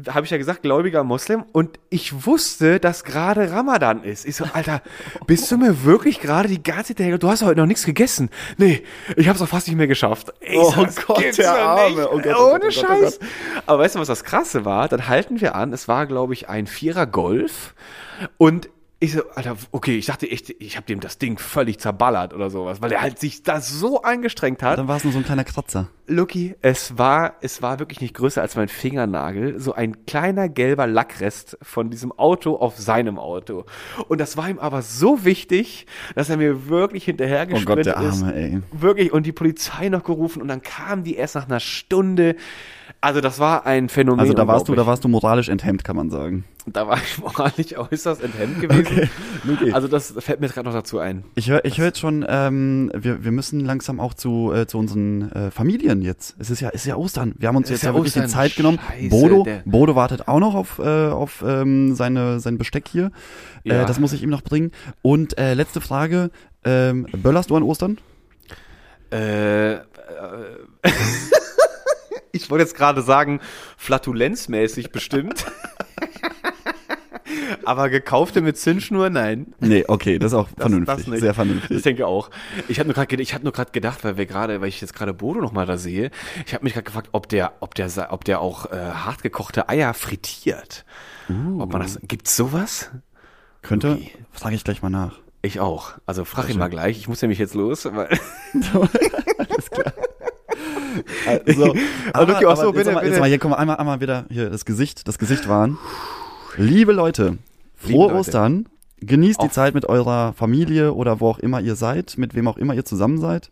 [0.08, 4.26] habe ich ja gesagt, gläubiger Moslem und ich wusste, dass gerade Ramadan ist.
[4.26, 4.82] Ich so, Alter,
[5.26, 7.22] bist du mir wirklich gerade die ganze Zeit?
[7.22, 8.30] Du hast heute noch nichts gegessen.
[8.56, 8.82] Nee,
[9.16, 10.32] ich hab's auch fast nicht mehr geschafft.
[10.40, 11.96] Ich Oh so, Gott, der Arme.
[11.96, 12.08] nicht.
[12.12, 13.18] Oh Gott, oh Ohne oh Gott, oh Scheiß.
[13.66, 14.88] Aber weißt du, was das Krasse war?
[14.88, 15.72] Dann halten wir an.
[15.72, 17.74] Es war, glaube ich, ein Vierer Golf
[18.36, 18.68] und
[19.00, 22.50] ich so, Alter, okay, ich dachte echt, ich habe dem das Ding völlig zerballert oder
[22.50, 24.76] sowas, weil er halt sich da so angestrengt hat.
[24.76, 25.88] Dann war es nur so ein kleiner Kratzer.
[26.08, 30.88] Lucky, es war, es war wirklich nicht größer als mein Fingernagel, so ein kleiner gelber
[30.88, 33.66] Lackrest von diesem Auto auf seinem Auto.
[34.08, 35.86] Und das war ihm aber so wichtig,
[36.16, 38.22] dass er mir wirklich Oh hinterhergesprintet Gott, der ist.
[38.22, 38.60] Arme, ey.
[38.72, 42.34] Wirklich, und die Polizei noch gerufen und dann kam die erst nach einer Stunde.
[43.00, 44.18] Also das war ein Phänomen.
[44.18, 46.44] Also da warst du, da warst du moralisch enthemmt, kann man sagen.
[46.72, 49.10] Da war ich moralisch äußerst enthemmt gewesen.
[49.44, 49.72] Luki.
[49.72, 51.24] Also das fällt mir jetzt gerade noch dazu ein.
[51.34, 54.78] Ich höre ich hör jetzt schon, ähm, wir, wir müssen langsam auch zu, äh, zu
[54.78, 56.36] unseren äh, Familien jetzt.
[56.38, 57.34] Es ist ja, ist ja Ostern.
[57.38, 58.26] Wir haben uns jetzt ja ja wirklich die.
[58.26, 58.78] Zeit genommen.
[58.88, 63.10] Scheiße, Bodo, der- Bodo wartet auch noch auf, äh, auf ähm, seine, sein Besteck hier.
[63.64, 63.82] Ja.
[63.82, 64.72] Äh, das muss ich ihm noch bringen.
[65.02, 66.30] Und äh, letzte Frage.
[66.64, 67.98] Ähm, böllerst du an Ostern?
[69.10, 69.78] Äh, äh,
[72.32, 73.40] ich wollte jetzt gerade sagen,
[73.76, 75.46] flatulenzmäßig bestimmt.
[77.64, 79.54] Aber gekaufte mit Zündschnur, nein.
[79.60, 81.06] Nee, okay, das ist auch Das- vernünftig.
[81.06, 81.82] das sehr Ich vernünftig.
[81.82, 82.30] denke auch.
[82.68, 84.94] Ich habe nur gerade, ich hatte nur gerade gedacht, weil wir gerade, weil ich jetzt
[84.94, 86.10] gerade Bodo noch mal da sehe,
[86.46, 89.94] ich habe mich gerade gefragt, ob der, ob der, ob der auch äh, hartgekochte Eier
[89.94, 90.84] frittiert.
[91.58, 92.90] Ob man das, gibt's sowas?
[93.62, 94.12] Könnte, Okay.
[94.32, 95.18] frage ich gleich mal nach.
[95.42, 95.92] Ich auch.
[96.06, 96.98] Also frag ihn mal gleich.
[96.98, 98.08] Ich muss nämlich jetzt los, weil
[101.26, 101.74] Also,
[102.12, 103.12] Aber Luki, auch so, jetzt bitte, mal, bitte.
[103.12, 105.78] Jetzt mal, hier kommen wir einmal, einmal wieder, hier, das Gesicht, das Gesicht wahren.
[106.56, 107.38] Liebe Leute, Liebe
[107.74, 108.18] frohe Leute.
[108.18, 108.68] Ostern.
[109.00, 112.48] Genießt die Auf- Zeit mit eurer Familie oder wo auch immer ihr seid, mit wem
[112.48, 113.50] auch immer ihr zusammen seid.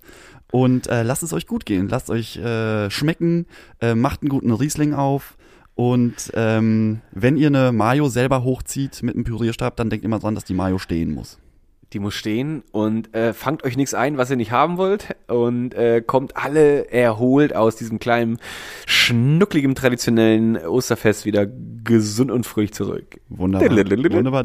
[0.50, 1.88] Und äh, lasst es euch gut gehen.
[1.88, 3.46] Lasst euch äh, schmecken.
[3.80, 5.36] Äh, macht einen guten Riesling auf.
[5.76, 10.34] Und ähm, wenn ihr eine Mayo selber hochzieht mit einem Pürierstab, dann denkt immer dran,
[10.34, 11.38] dass die Mayo stehen muss.
[11.92, 15.72] Die muss stehen und äh, fangt euch nichts ein, was ihr nicht haben wollt und
[15.74, 18.38] äh, kommt alle erholt aus diesem kleinen,
[18.86, 21.46] schnuckligen, traditionellen Osterfest wieder
[21.84, 23.20] gesund und fröhlich zurück.
[23.28, 23.70] Wunderbar.
[23.70, 24.44] Wunderbar.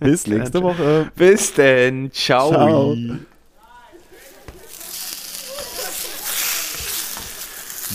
[0.00, 1.10] Bis nächste Woche.
[1.16, 2.12] Bis denn.
[2.12, 2.50] Ciao.
[2.50, 2.96] Ciao.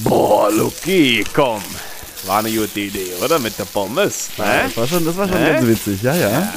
[0.03, 1.61] Boah, Luki, komm.
[2.25, 3.37] War eine gute Idee, oder?
[3.39, 4.29] Mit der Pommes.
[4.37, 4.43] Ne?
[4.63, 5.53] Das war schon, das war schon Hä?
[5.53, 6.53] ganz witzig, ja, ja.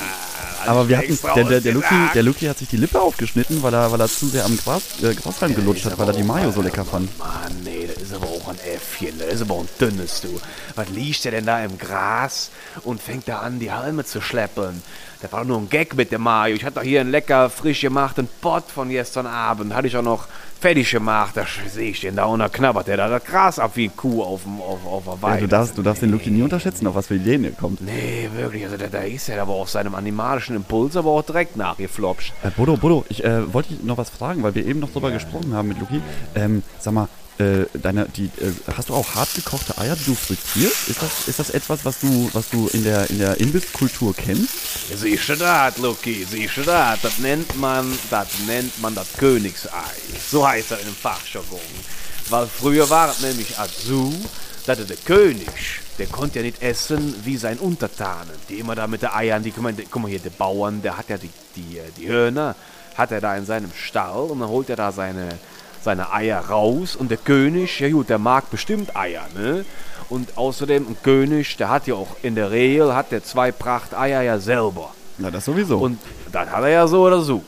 [0.67, 3.75] Aber wir hatten, der, der, der, Luki, der Luki hat sich die Lippe aufgeschnitten, weil
[3.75, 6.51] er, weil er zu sehr am Gras, äh, Grashalm gelutscht hat, weil er die Mayo
[6.51, 7.17] so lecker fand.
[7.19, 7.29] Mann,
[7.65, 10.41] nee, das ist aber auch ein Äffchen, das ist aber ein dünnes, du.
[10.75, 12.51] Was liegt der denn da im Gras
[12.85, 14.83] und fängt da an, die Halme zu schleppen?
[15.23, 16.57] Das war doch nur ein Gag mit dem Mario.
[16.57, 19.75] Ich hatte doch hier einen lecker, frisch gemachten Pott von gestern Abend.
[19.75, 20.27] Hatte ich auch noch
[20.61, 21.37] fertig gemacht.
[21.37, 23.97] Da sehe ich den da und da knabbert der da das Gras ab wie ein
[23.97, 25.41] Kuh auf, dem, auf, auf der Ja, Weide.
[25.43, 27.81] du, darfst, du darfst den Luki nie unterschätzen, auf was für Ideen er kommt.
[27.81, 28.65] Nee, wirklich.
[28.65, 32.33] Also da, da ist er aber auf seinem animalischen Impuls aber auch direkt nachgeflopscht.
[32.43, 35.11] Äh, Bodo, Bodo, ich äh, wollte dich noch was fragen, weil wir eben noch drüber
[35.11, 36.01] gesprochen haben mit Luki.
[36.35, 40.15] Ähm, sag mal, äh, deine, die, äh, hast du auch hart gekochte Eier, die du
[40.15, 40.89] frittierst?
[40.89, 44.51] Ist das, ist das etwas, was du, was du in der, in der Imbisskultur kennst?
[44.91, 47.01] Du das, Lucky, du das?
[47.03, 49.69] Das nennt man, das nennt man das Königsei.
[50.31, 51.61] So heißt das im Fachjargon.
[52.31, 54.13] Weil früher war es nämlich so,
[54.67, 55.49] dass der König,
[55.99, 58.35] der konnte ja nicht essen wie sein Untertanen.
[58.49, 60.97] Die immer da mit den Eiern, die, guck mal, guck mal hier, der Bauern, der
[60.97, 62.57] hat ja die, die, die Hörner,
[62.97, 65.39] hat er da in seinem Stall und dann holt er da seine,
[65.87, 69.65] seine Eier raus und der König, ja gut, der mag bestimmt Eier, ne?
[70.09, 74.23] Und außerdem, ein König, der hat ja auch in der Regel, hat der zwei Prachteier
[74.23, 74.93] ja selber.
[75.19, 75.79] Na, das sowieso.
[75.79, 75.99] Und
[76.33, 77.43] das hat er ja so oder so.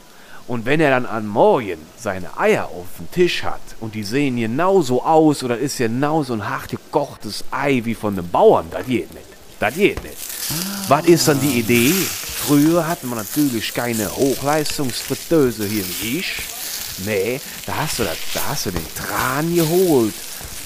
[0.46, 4.36] Und wenn er dann an Morgen seine Eier auf dem Tisch hat und die sehen
[4.36, 8.86] genauso aus oder ist genau so ein hart gekochtes Ei wie von den Bauern, das
[8.86, 9.26] geht nicht.
[9.60, 10.16] Das geht nicht.
[10.86, 11.92] Was ist dann die Idee?
[11.92, 16.34] Früher hatte man natürlich keine Hochleistungsfritteuse hier wie ich.
[17.04, 20.14] Nee, da hast du, das, da hast du den Tran geholt.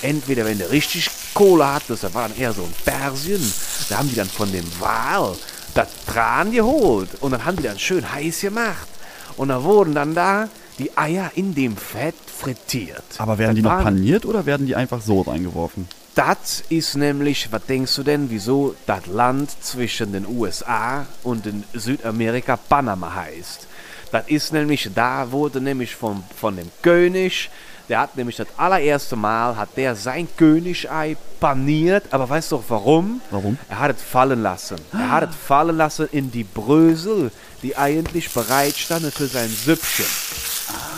[0.02, 3.52] Entweder wenn du richtig Kohle hattest, da war dann eher so ein Persien,
[3.88, 5.34] da haben die dann von dem Wal
[5.74, 8.88] das Tran geholt und dann haben die dann schön heiß gemacht.
[9.36, 13.02] Und da wurden dann da die Eier in dem Fett frittiert.
[13.18, 15.86] Aber werden Das die noch paniert oder werden die einfach so reingeworfen?
[16.14, 21.64] das ist nämlich, was denkst du denn, wieso das Land zwischen den USA und den
[21.72, 23.66] Südamerika Panama heißt?
[24.12, 27.50] Das ist nämlich, da wurde nämlich von, von dem König,
[27.88, 33.20] der hat nämlich das allererste Mal, hat der sein Königei paniert, aber weißt du warum?
[33.30, 33.58] Warum?
[33.68, 34.76] Er hat es fallen lassen.
[34.92, 37.32] Er hat es fallen lassen in die Brösel,
[37.62, 40.06] die eigentlich bereit standen für sein Süppchen.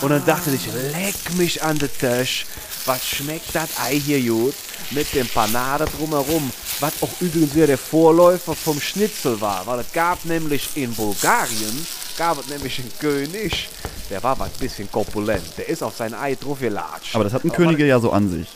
[0.03, 2.47] Und dann dachte ich, leck mich an den Tisch.
[2.85, 4.55] Was schmeckt das Ei hier gut?
[4.91, 6.51] Mit dem Panade drumherum.
[6.81, 9.67] Was auch übrigens wieder der Vorläufer vom Schnitzel war.
[9.67, 11.87] Weil es gab nämlich in Bulgarien,
[12.17, 13.69] gab es nämlich einen König,
[14.11, 15.45] der war was bisschen korpulent.
[15.59, 17.15] Der ist auf sein Ei drauf gelatscht.
[17.15, 18.49] Aber das hatten Aber Könige ja so an sich.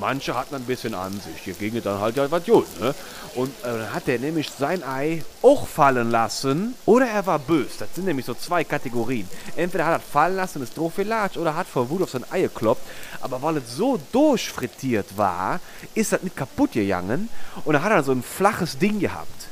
[0.00, 1.42] Manche hatten ein bisschen an sich.
[1.44, 2.94] Hier ging es dann halt ja was gut, ne?
[3.36, 6.74] Und äh, dann hat er nämlich sein Ei auch fallen lassen.
[6.84, 7.70] Oder er war böse.
[7.78, 9.28] Das sind nämlich so zwei Kategorien.
[9.56, 12.42] Entweder hat er fallen lassen, ist drauf gelatscht, oder hat vor Wut auf sein Ei
[12.42, 12.82] gekloppt.
[13.20, 15.60] Aber weil es so durchfrittiert war,
[15.94, 17.28] ist das nicht kaputt gegangen.
[17.64, 19.43] Und dann hat er so ein flaches Ding gehabt.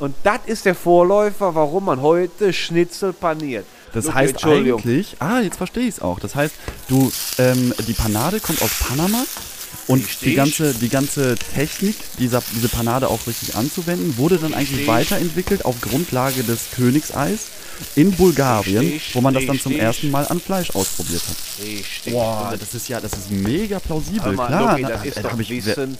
[0.00, 3.66] Und das ist der Vorläufer, warum man heute Schnitzel paniert.
[3.92, 6.18] Das Luki, heißt eigentlich, ah, jetzt verstehe ich es auch.
[6.18, 6.54] Das heißt,
[6.88, 9.22] du, ähm, die Panade kommt aus Panama
[9.88, 14.70] und die ganze, die ganze Technik, dieser, diese Panade auch richtig anzuwenden, wurde dann eigentlich
[14.70, 14.88] Richtig.
[14.88, 17.48] weiterentwickelt auf Grundlage des Königseis
[17.96, 21.36] in Bulgarien, Richtig, wo man das dann zum ersten Mal an Fleisch ausprobiert hat.
[21.66, 22.12] Richtig.
[22.12, 24.78] Boah, das ist ja, das ist mega plausibel, mal, klar.
[24.80, 25.98] Na, das ist äh, doch hab ich, bisschen...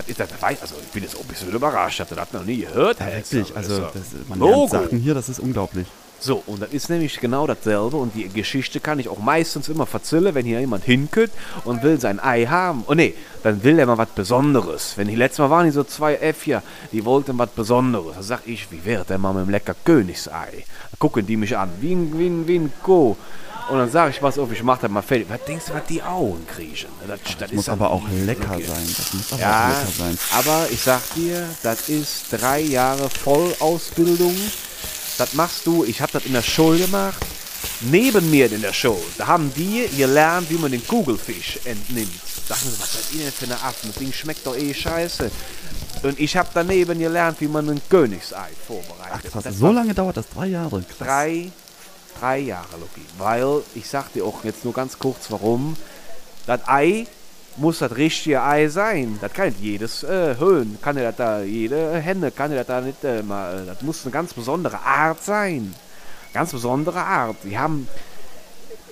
[0.00, 2.58] Das ist, das also ich bin jetzt ein bisschen überrascht, ich hatte das noch nie
[2.58, 3.00] gehört.
[3.00, 4.56] ja, wirklich, also das, man Logo.
[4.58, 5.86] lernt Sachen hier, das ist unglaublich.
[6.22, 9.86] So, und das ist nämlich genau dasselbe und die Geschichte kann ich auch meistens immer
[9.86, 11.30] verzählen, wenn hier jemand hinkommt
[11.64, 12.84] und will sein Ei haben.
[12.86, 14.92] Oh nee, dann will er mal was Besonderes.
[14.96, 16.62] Wenn die letztes Mal waren die so zwei F hier,
[16.92, 18.16] die wollten was Besonderes.
[18.16, 20.50] Da sag ich, wie wäre denn mal mit dem lecker Königsei?
[20.52, 23.16] Dann gucken die mich an, wie ein, wie ein, wie ein Co.
[23.70, 25.28] Und dann sage ich, was auf, ich mach das mal fertig.
[25.30, 26.90] Was denkst du, was die Augen kriechen?
[27.06, 28.94] Das, Das muss aber auch lecker sein.
[28.96, 30.18] Das muss aber auch ja, lecker sein.
[30.36, 34.34] aber ich sag dir, das ist drei Jahre Vollausbildung.
[35.20, 37.18] Das machst du, ich habe das in der Schule gemacht.
[37.82, 42.08] Neben mir in der Schule, da haben die gelernt, wie man den Kugelfisch entnimmt.
[42.48, 43.90] Dachten sie, was seid ihr denn für eine Affen?
[43.90, 45.30] Das Ding schmeckt doch eh scheiße.
[46.04, 49.12] Und ich habe daneben gelernt, wie man ein Königsei vorbereitet.
[49.12, 50.80] Ach krass, Das so lange dauert das, drei Jahre.
[50.80, 51.06] Krass.
[51.06, 51.52] drei,
[52.18, 53.02] drei Jahre, Loki.
[53.18, 55.76] Weil, ich sag dir auch jetzt nur ganz kurz, warum.
[56.46, 57.06] Das Ei
[57.60, 59.18] muss das richtige Ei sein.
[59.20, 63.04] Das kann nicht jedes äh, Höhen, kann das da, jede Henne kann das da nicht
[63.04, 63.64] äh, mal.
[63.66, 65.74] Das muss eine ganz besondere Art sein.
[66.32, 67.36] Ganz besondere Art.
[67.44, 67.88] Die haben,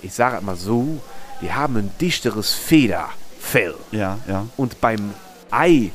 [0.01, 1.01] ich sage mal so,
[1.41, 3.75] die haben ein dichteres Federfell.
[3.91, 4.45] Ja, ja.
[4.57, 5.13] Und beim
[5.51, 5.91] Ei,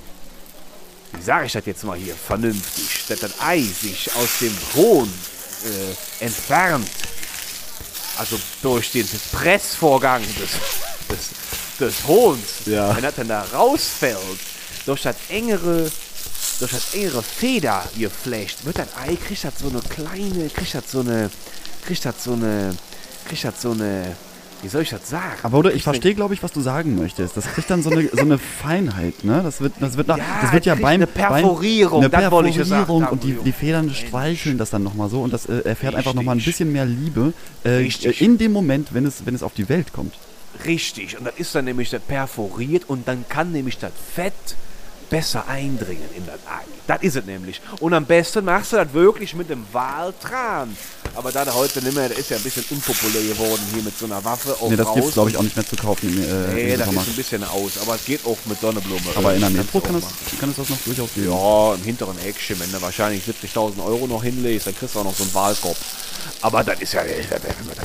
[1.13, 5.13] wie sage ich das jetzt mal hier vernünftig, dass das Ei sich aus dem Hohn
[5.65, 6.89] äh, entfernt,
[8.19, 10.51] also durch den Pressvorgang des,
[11.09, 11.31] des,
[11.81, 12.95] des Hohns, Ja.
[12.95, 14.19] wenn das dann da rausfällt,
[14.87, 15.91] durch das engere
[16.61, 21.01] durch das engere Federgeflecht wird das Ei, kriegt das so eine kleine, kriegt das so
[21.01, 21.31] eine,
[21.87, 22.75] kriegt das so eine,
[23.27, 24.15] kriegt das so eine,
[24.63, 25.39] wie soll ich das sagen?
[25.43, 27.37] Aber oder ich verstehe, glaube ich, was du sagen möchtest.
[27.37, 29.41] Das kriegt dann so eine, so eine Feinheit, ne?
[29.43, 32.69] Das wird, das wird, nach, Ja, das wird ja beim eine Perforierung, beim, eine gesagt
[32.71, 35.95] Perforierung haben, und die, die Federn streicheln das dann nochmal so und das äh, erfährt
[35.95, 36.15] einfach Richtig.
[36.15, 37.33] nochmal ein bisschen mehr Liebe
[37.65, 37.87] äh,
[38.19, 40.15] in dem Moment, wenn es, wenn es auf die Welt kommt.
[40.65, 44.33] Richtig, und das ist dann nämlich perforiert und dann kann nämlich das Fett
[45.11, 46.65] besser eindringen in das Ei.
[46.87, 47.61] Das ist es nämlich.
[47.81, 50.77] Und am besten machst du das wirklich mit dem Waltran.
[51.17, 53.97] Aber da der heute nicht mehr, der ist ja ein bisschen unpopulär geworden hier mit
[53.99, 54.55] so einer Waffe.
[54.61, 55.13] Auch Nee, das gibt's raus.
[55.15, 57.09] glaube ich auch nicht mehr zu kaufen im, äh, Nee, das ist Supermarkt.
[57.11, 59.01] ein bisschen aus, aber es geht auch mit Sonnenblume.
[59.15, 60.05] Aber in der Metro kann es,
[60.41, 61.31] kann es das noch durchaus geben.
[61.31, 65.05] Ja, im hinteren Eckchen, wenn du wahrscheinlich 70.000 Euro noch hinlegst, dann kriegst du auch
[65.05, 65.77] noch so einen Wahlkorb.
[66.41, 67.37] Aber das ist ja, da,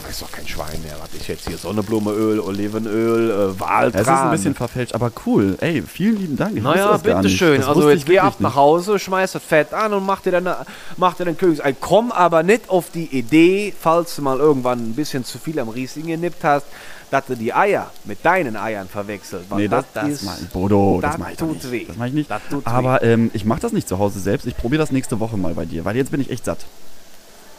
[0.07, 0.95] weiß doch kein Schwein mehr.
[1.01, 1.57] Was ist jetzt hier?
[1.57, 3.93] Sonnenblumeöl, Olivenöl, äh, Waltran.
[4.01, 5.57] Es ist ein bisschen verfälscht, aber cool.
[5.59, 6.55] Ey, vielen lieben Dank.
[6.55, 7.59] Ich Naja, das bitteschön.
[7.59, 8.55] Das Also jetzt ich geh ab nach.
[8.55, 10.49] Hause, schmeiß das Fett an und mach dir dann,
[10.97, 11.75] mach dir dann Königsein.
[11.79, 15.69] Komm aber nicht auf die Idee, falls du mal irgendwann ein bisschen zu viel am
[15.69, 16.65] Riesling genippt hast,
[17.11, 19.45] dass du die Eier mit deinen Eiern verwechselt.
[19.49, 21.71] Weil Nee, das, das, ist- mach ich, Bodo, das, das mach ich tut nicht.
[21.71, 21.85] weh.
[21.85, 22.29] Das mach ich nicht.
[22.29, 24.45] Das Aber ähm, ich mache das nicht zu Hause selbst.
[24.47, 26.65] Ich probiere das nächste Woche mal bei dir, weil jetzt bin ich echt satt.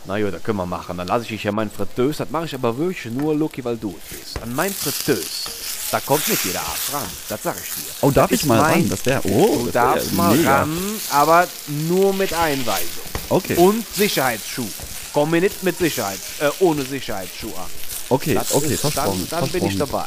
[0.06, 0.96] Na ja, das können wir machen.
[0.96, 2.16] Dann lasse ich dich ja mein Fritteus.
[2.18, 4.42] Das mache ich aber wirklich nur, Lucky, weil du es bist.
[4.42, 5.44] An mein Fritteus.
[5.90, 7.02] Da kommt nicht jeder Arzt ran.
[7.28, 7.90] Das sag ich dir.
[8.02, 8.88] Oh, darf Das ich ist mal mein- ran?
[8.88, 10.58] Das wäre, oh, Du das darfst wär mal mega.
[10.60, 10.70] ran,
[11.10, 11.48] aber
[11.88, 12.86] nur mit Einweisung.
[13.28, 14.64] Okay, Und Sicherheitsschuh.
[15.12, 17.70] Komm mir nicht mit Sicherheits, äh, ohne Sicherheitsschuh an.
[18.10, 19.26] okay, Das okay, ist, versprochen.
[19.30, 20.04] Dann, dann bin ich dabei.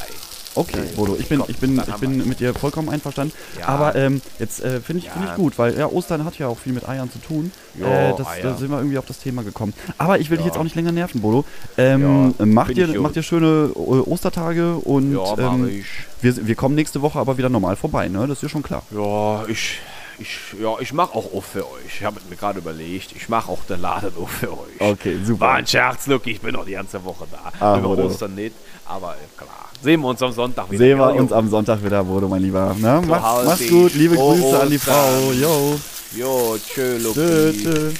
[0.55, 3.33] Okay, Bodo, ich bin, Komm, ich bin, ich bin mit dir vollkommen einverstanden.
[3.57, 3.69] Ja.
[3.69, 6.59] Aber ähm, jetzt äh, finde ich, find ich gut, weil ja, Ostern hat ja auch
[6.59, 7.51] viel mit Eiern zu tun.
[7.73, 8.43] Ja, äh, das, Eier.
[8.43, 9.73] Da sind wir irgendwie auf das Thema gekommen.
[9.97, 10.51] Aber ich will dich Ja.
[10.51, 11.43] jetzt auch nicht länger nerven, Bodo.
[11.75, 15.83] Ähm, Ja, mach, dir, mach dir schöne äh, Ostertage und ähm,
[16.21, 18.27] wir, wir kommen nächste Woche aber wieder normal vorbei, ne?
[18.27, 18.83] Das ist ja schon klar.
[18.91, 19.79] Ja, ich,
[20.19, 20.29] ich,
[20.61, 21.85] ja, ich mache auch auf für euch.
[21.99, 24.79] Ich habe mir gerade überlegt, ich mache auch den Laden auf für euch.
[24.79, 25.41] Okay, super.
[25.41, 27.51] War ein Scherz, Lucky, ich bin noch die ganze Woche da.
[27.59, 28.05] Ah, Über Bodo.
[28.07, 28.55] Ostern nicht,
[28.85, 29.49] aber klar.
[29.81, 30.79] Sehen wir uns am Sonntag wieder.
[30.79, 32.75] Sehen wir uns am Sonntag wieder, Bodo, mein Lieber.
[32.79, 33.01] Ne?
[33.07, 34.93] Mach, halt mach's gut, liebe Frohe Grüße an die Ostern.
[34.95, 35.31] Frau.
[35.33, 35.79] Jo,
[36.15, 37.13] Jo, tschö, Lucky.
[37.13, 37.91] tschö, tschö.